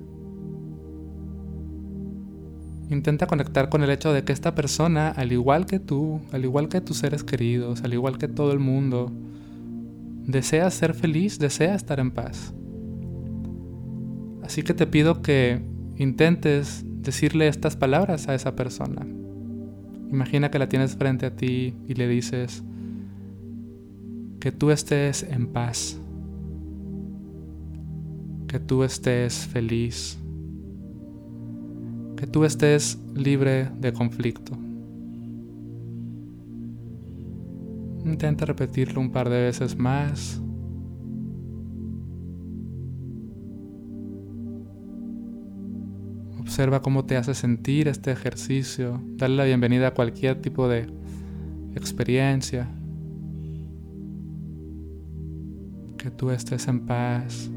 intenta 2.90 3.26
conectar 3.26 3.68
con 3.68 3.82
el 3.82 3.90
hecho 3.90 4.12
de 4.12 4.24
que 4.24 4.32
esta 4.32 4.54
persona, 4.54 5.08
al 5.10 5.30
igual 5.30 5.66
que 5.66 5.78
tú, 5.78 6.20
al 6.32 6.44
igual 6.44 6.68
que 6.68 6.80
tus 6.80 6.98
seres 6.98 7.22
queridos, 7.22 7.82
al 7.82 7.94
igual 7.94 8.18
que 8.18 8.28
todo 8.28 8.52
el 8.52 8.58
mundo, 8.58 9.12
desea 10.26 10.68
ser 10.70 10.94
feliz, 10.94 11.38
desea 11.38 11.76
estar 11.76 12.00
en 12.00 12.10
paz. 12.10 12.52
Así 14.42 14.62
que 14.62 14.74
te 14.74 14.86
pido 14.86 15.22
que 15.22 15.64
intentes 15.96 16.84
decirle 17.02 17.48
estas 17.48 17.76
palabras 17.76 18.28
a 18.28 18.34
esa 18.34 18.54
persona. 18.54 19.06
Imagina 20.10 20.50
que 20.50 20.58
la 20.58 20.68
tienes 20.68 20.96
frente 20.96 21.26
a 21.26 21.34
ti 21.34 21.74
y 21.88 21.94
le 21.94 22.06
dices 22.06 22.62
que 24.40 24.52
tú 24.52 24.70
estés 24.70 25.22
en 25.22 25.46
paz, 25.46 25.98
que 28.48 28.58
tú 28.58 28.82
estés 28.84 29.46
feliz, 29.46 30.18
que 32.16 32.26
tú 32.26 32.44
estés 32.44 32.98
libre 33.14 33.70
de 33.80 33.92
conflicto. 33.92 34.52
Intenta 38.04 38.44
repetirlo 38.44 39.00
un 39.00 39.12
par 39.12 39.30
de 39.30 39.42
veces 39.42 39.78
más. 39.78 40.41
Observa 46.52 46.82
cómo 46.82 47.06
te 47.06 47.16
hace 47.16 47.32
sentir 47.32 47.88
este 47.88 48.12
ejercicio. 48.12 49.00
Dale 49.16 49.36
la 49.36 49.44
bienvenida 49.44 49.88
a 49.88 49.94
cualquier 49.94 50.42
tipo 50.42 50.68
de 50.68 50.86
experiencia. 51.74 52.68
Que 55.96 56.10
tú 56.10 56.30
estés 56.30 56.68
en 56.68 56.84
paz, 56.84 57.50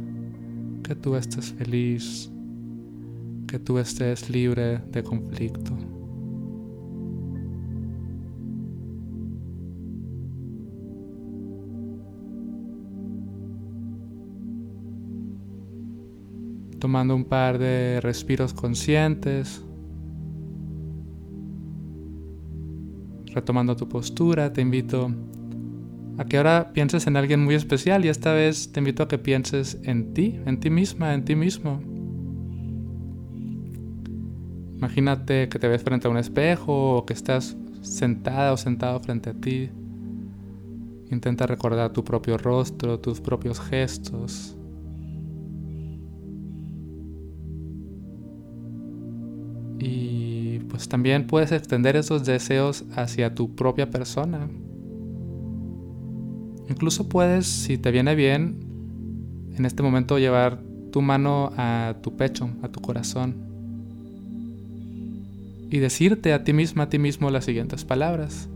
que 0.81 0.95
tú 0.95 1.17
estés 1.17 1.51
feliz, 1.51 2.31
que 3.45 3.59
tú 3.59 3.79
estés 3.79 4.29
libre 4.29 4.77
de 4.77 5.03
conflicto. 5.03 5.77
Tomando 16.85 17.15
un 17.15 17.25
par 17.25 17.57
de 17.57 17.99
respiros 17.99 18.53
conscientes, 18.53 19.59
retomando 23.33 23.75
tu 23.75 23.89
postura, 23.89 24.53
te 24.53 24.61
invito 24.61 25.09
a 26.19 26.25
que 26.25 26.37
ahora 26.37 26.73
pienses 26.73 27.07
en 27.07 27.17
alguien 27.17 27.43
muy 27.43 27.55
especial 27.55 28.05
y 28.05 28.09
esta 28.09 28.33
vez 28.33 28.71
te 28.71 28.81
invito 28.81 29.01
a 29.01 29.07
que 29.07 29.17
pienses 29.17 29.79
en 29.81 30.13
ti, 30.13 30.39
en 30.45 30.59
ti 30.59 30.69
misma, 30.69 31.15
en 31.15 31.25
ti 31.25 31.35
mismo. 31.35 31.81
Imagínate 34.75 35.49
que 35.49 35.57
te 35.57 35.67
ves 35.67 35.81
frente 35.81 36.07
a 36.07 36.11
un 36.11 36.17
espejo 36.17 36.97
o 36.97 37.05
que 37.07 37.13
estás 37.13 37.57
sentada 37.81 38.53
o 38.53 38.57
sentado 38.57 38.99
frente 38.99 39.31
a 39.31 39.33
ti. 39.33 39.71
Intenta 41.09 41.47
recordar 41.47 41.93
tu 41.93 42.03
propio 42.03 42.37
rostro, 42.37 42.99
tus 42.99 43.21
propios 43.21 43.59
gestos. 43.59 44.54
Y 49.79 50.59
pues 50.69 50.87
también 50.87 51.27
puedes 51.27 51.51
extender 51.51 51.95
esos 51.95 52.25
deseos 52.25 52.85
hacia 52.95 53.35
tu 53.35 53.55
propia 53.55 53.89
persona. 53.89 54.47
Incluso 56.69 57.07
puedes, 57.09 57.45
si 57.45 57.77
te 57.77 57.91
viene 57.91 58.15
bien, 58.15 58.57
en 59.55 59.65
este 59.65 59.83
momento 59.83 60.17
llevar 60.17 60.61
tu 60.91 61.01
mano 61.01 61.51
a 61.57 61.95
tu 62.01 62.15
pecho, 62.15 62.49
a 62.61 62.69
tu 62.69 62.81
corazón, 62.81 63.35
y 65.69 65.79
decirte 65.79 66.33
a 66.33 66.43
ti 66.43 66.53
misma, 66.53 66.83
a 66.83 66.89
ti 66.89 66.99
mismo 66.99 67.29
las 67.29 67.45
siguientes 67.45 67.85
palabras. 67.85 68.49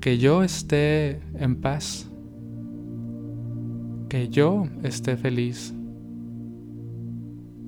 Que 0.00 0.18
yo 0.18 0.42
esté 0.42 1.20
en 1.34 1.56
paz, 1.56 2.08
que 4.08 4.28
yo 4.28 4.66
esté 4.82 5.16
feliz, 5.16 5.74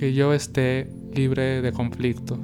que 0.00 0.14
yo 0.14 0.32
esté 0.32 0.90
libre 1.12 1.60
de 1.60 1.72
conflicto. 1.72 2.38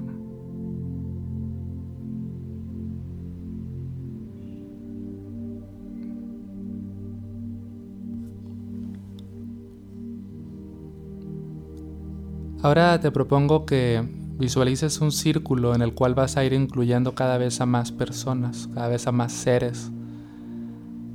Ahora 12.61 13.01
te 13.01 13.11
propongo 13.11 13.65
que 13.65 14.07
visualices 14.39 15.01
un 15.01 15.11
círculo 15.11 15.75
en 15.75 15.81
el 15.81 15.95
cual 15.95 16.15
vas 16.15 16.37
a 16.37 16.45
ir 16.45 16.53
incluyendo 16.53 17.15
cada 17.15 17.39
vez 17.39 17.63
a 17.63 17.65
más 17.65 17.91
personas, 17.91 18.69
cada 18.75 18.89
vez 18.89 19.07
a 19.07 19.13
más 19.13 19.33
seres. 19.33 19.91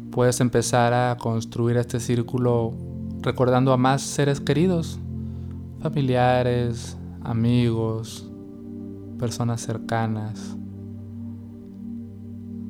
Puedes 0.09 0.41
empezar 0.41 0.91
a 0.91 1.17
construir 1.17 1.77
este 1.77 1.99
círculo 1.99 2.73
recordando 3.21 3.73
a 3.73 3.77
más 3.77 4.01
seres 4.01 4.39
queridos, 4.39 4.99
familiares, 5.81 6.97
amigos, 7.23 8.29
personas 9.17 9.61
cercanas. 9.61 10.57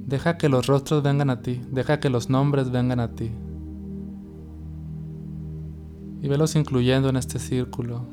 Deja 0.05 0.37
que 0.37 0.49
los 0.49 0.67
rostros 0.67 1.03
vengan 1.03 1.29
a 1.29 1.41
ti, 1.41 1.61
deja 1.71 1.99
que 1.99 2.09
los 2.09 2.29
nombres 2.29 2.71
vengan 2.71 2.99
a 2.99 3.15
ti. 3.15 3.31
Y 6.21 6.27
velos 6.27 6.55
incluyendo 6.55 7.09
en 7.09 7.17
este 7.17 7.39
círculo. 7.39 8.05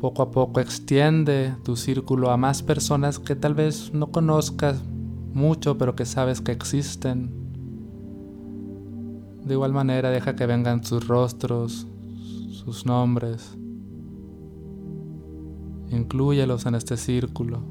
Poco 0.00 0.22
a 0.22 0.30
poco 0.30 0.60
extiende 0.60 1.54
tu 1.64 1.76
círculo 1.76 2.30
a 2.30 2.36
más 2.36 2.62
personas 2.62 3.18
que 3.18 3.34
tal 3.34 3.54
vez 3.54 3.92
no 3.92 4.10
conozcas 4.10 4.82
mucho, 5.32 5.76
pero 5.76 5.96
que 5.96 6.04
sabes 6.04 6.40
que 6.40 6.52
existen. 6.52 7.37
De 9.48 9.54
igual 9.54 9.72
manera 9.72 10.10
deja 10.10 10.36
que 10.36 10.44
vengan 10.44 10.84
sus 10.84 11.08
rostros, 11.08 11.86
sus 12.50 12.84
nombres. 12.84 13.56
Inclúyelos 15.90 16.66
en 16.66 16.74
este 16.74 16.98
círculo. 16.98 17.62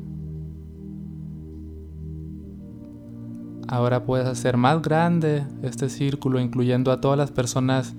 Ahora 3.68 4.06
puedes 4.06 4.26
hacer 4.26 4.58
más 4.58 4.82
grande 4.82 5.46
este 5.62 5.88
círculo, 5.88 6.40
incluyendo 6.40 6.92
a 6.92 7.00
todas 7.00 7.16
las 7.16 7.30
personas 7.30 7.96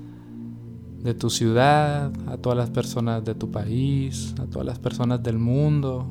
de 1.04 1.14
tu 1.14 1.30
ciudad, 1.30 2.10
a 2.26 2.36
todas 2.36 2.58
las 2.58 2.70
personas 2.70 3.24
de 3.24 3.36
tu 3.36 3.52
país, 3.52 4.34
a 4.40 4.46
todas 4.46 4.66
las 4.66 4.80
personas 4.80 5.22
del 5.22 5.38
mundo. 5.38 6.10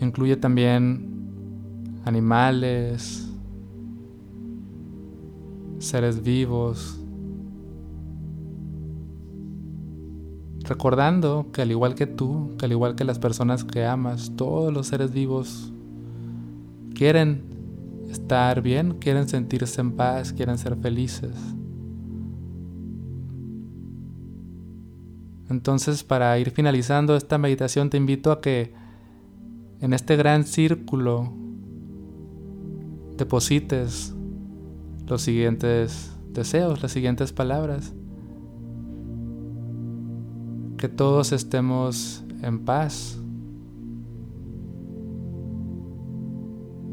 Incluye 0.00 0.36
también 0.36 2.00
animales, 2.06 3.25
seres 5.86 6.22
vivos. 6.22 7.00
Recordando 10.64 11.46
que 11.52 11.62
al 11.62 11.70
igual 11.70 11.94
que 11.94 12.06
tú, 12.06 12.56
que 12.58 12.64
al 12.64 12.72
igual 12.72 12.96
que 12.96 13.04
las 13.04 13.18
personas 13.18 13.64
que 13.64 13.84
amas, 13.84 14.32
todos 14.36 14.72
los 14.72 14.88
seres 14.88 15.12
vivos 15.12 15.72
quieren 16.94 17.44
estar 18.10 18.62
bien, 18.62 18.94
quieren 18.98 19.28
sentirse 19.28 19.80
en 19.80 19.92
paz, 19.92 20.32
quieren 20.32 20.58
ser 20.58 20.76
felices. 20.76 21.36
Entonces, 25.48 26.02
para 26.02 26.36
ir 26.38 26.50
finalizando 26.50 27.14
esta 27.14 27.38
meditación, 27.38 27.90
te 27.90 27.96
invito 27.96 28.32
a 28.32 28.40
que 28.40 28.74
en 29.80 29.92
este 29.92 30.16
gran 30.16 30.44
círculo 30.44 31.32
deposites 33.16 34.15
los 35.06 35.22
siguientes 35.22 36.12
deseos, 36.30 36.82
las 36.82 36.92
siguientes 36.92 37.32
palabras. 37.32 37.94
Que 40.76 40.88
todos 40.88 41.32
estemos 41.32 42.24
en 42.42 42.64
paz. 42.64 43.18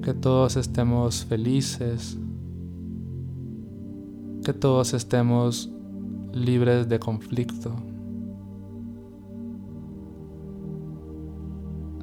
Que 0.02 0.13
todos 0.13 0.58
estemos 0.58 1.26
felices. 1.26 2.17
Que 4.43 4.54
todos 4.54 4.93
estemos 4.93 5.71
libres 6.34 6.88
de 6.89 6.99
conflicto. 6.99 7.76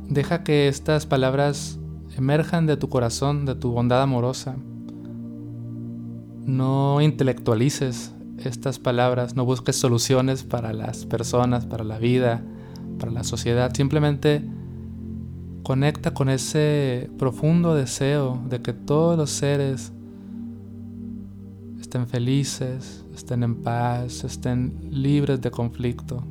Deja 0.08 0.42
que 0.42 0.66
estas 0.66 1.06
palabras 1.06 1.78
emerjan 2.16 2.66
de 2.66 2.76
tu 2.76 2.88
corazón, 2.88 3.46
de 3.46 3.54
tu 3.54 3.70
bondad 3.70 4.02
amorosa. 4.02 4.56
No 6.50 7.00
intelectualices 7.00 8.12
estas 8.38 8.80
palabras, 8.80 9.36
no 9.36 9.44
busques 9.44 9.76
soluciones 9.76 10.42
para 10.42 10.72
las 10.72 11.06
personas, 11.06 11.64
para 11.64 11.84
la 11.84 12.00
vida, 12.00 12.42
para 12.98 13.12
la 13.12 13.22
sociedad. 13.22 13.72
Simplemente 13.72 14.42
conecta 15.62 16.12
con 16.12 16.28
ese 16.28 17.08
profundo 17.20 17.76
deseo 17.76 18.42
de 18.48 18.60
que 18.62 18.72
todos 18.72 19.16
los 19.16 19.30
seres 19.30 19.92
estén 21.80 22.08
felices, 22.08 23.04
estén 23.14 23.44
en 23.44 23.62
paz, 23.62 24.24
estén 24.24 24.88
libres 24.90 25.40
de 25.40 25.52
conflicto. 25.52 26.24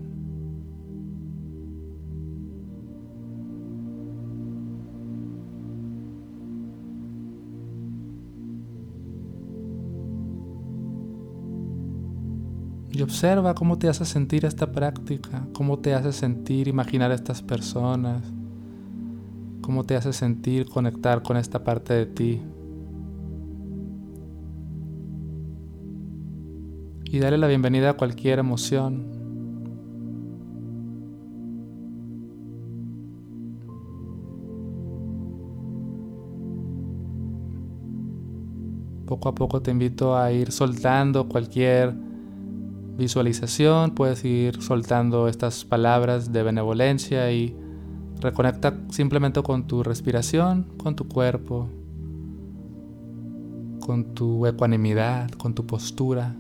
Y 12.99 13.01
observa 13.01 13.55
cómo 13.55 13.79
te 13.79 13.88
hace 13.88 14.03
sentir 14.03 14.43
esta 14.43 14.73
práctica, 14.73 15.47
cómo 15.53 15.79
te 15.79 15.93
hace 15.93 16.12
sentir 16.12 16.67
imaginar 16.67 17.12
a 17.12 17.15
estas 17.15 17.41
personas, 17.41 18.21
cómo 19.62 19.85
te 19.85 19.95
hace 19.95 20.12
sentir 20.12 20.67
conectar 20.67 21.23
con 21.23 21.38
esta 21.38 21.63
parte 21.63 21.93
de 21.93 22.05
ti. 22.07 22.41
Y 27.05 27.19
dale 27.19 27.38
la 27.38 27.47
bienvenida 27.47 27.91
a 27.91 27.93
cualquier 27.93 28.39
emoción. 28.39 29.05
Poco 39.05 39.29
a 39.29 39.35
poco 39.35 39.62
te 39.62 39.71
invito 39.71 40.17
a 40.17 40.33
ir 40.33 40.51
soltando 40.51 41.29
cualquier 41.29 42.09
visualización, 42.99 43.95
puedes 43.95 44.23
ir 44.23 44.62
soltando 44.62 45.27
estas 45.27 45.65
palabras 45.65 46.31
de 46.31 46.43
benevolencia 46.43 47.31
y 47.31 47.55
reconecta 48.19 48.77
simplemente 48.89 49.41
con 49.41 49.65
tu 49.65 49.81
respiración, 49.81 50.67
con 50.77 50.95
tu 50.95 51.07
cuerpo, 51.07 51.67
con 53.79 54.13
tu 54.13 54.45
ecuanimidad, 54.45 55.31
con 55.31 55.55
tu 55.55 55.65
postura. 55.65 56.35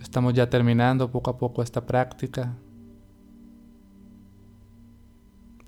Estamos 0.00 0.34
ya 0.34 0.50
terminando 0.50 1.08
poco 1.12 1.30
a 1.30 1.38
poco 1.38 1.62
esta 1.62 1.86
práctica. 1.86 2.56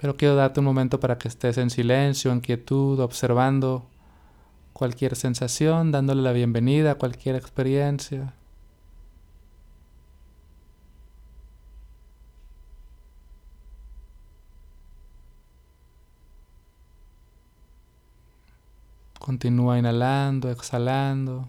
Pero 0.02 0.16
quiero 0.16 0.34
darte 0.34 0.58
un 0.58 0.66
momento 0.66 0.98
para 0.98 1.16
que 1.16 1.28
estés 1.28 1.58
en 1.58 1.70
silencio, 1.70 2.32
en 2.32 2.40
quietud, 2.40 2.98
observando 2.98 3.86
cualquier 4.72 5.14
sensación, 5.14 5.92
dándole 5.92 6.22
la 6.22 6.32
bienvenida 6.32 6.90
a 6.90 6.94
cualquier 6.96 7.36
experiencia. 7.36 8.34
Continúa 19.20 19.78
inhalando, 19.78 20.50
exhalando. 20.50 21.48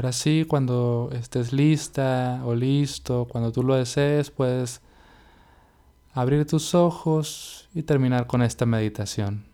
Ahora 0.00 0.12
sí, 0.12 0.46
cuando 0.48 1.10
estés 1.12 1.52
lista 1.52 2.40
o 2.46 2.54
listo, 2.54 3.26
cuando 3.30 3.52
tú 3.52 3.62
lo 3.62 3.74
desees, 3.74 4.30
puedes 4.30 4.80
abrir 6.14 6.46
tus 6.46 6.74
ojos 6.74 7.68
y 7.74 7.82
terminar 7.82 8.26
con 8.26 8.40
esta 8.40 8.64
meditación. 8.64 9.49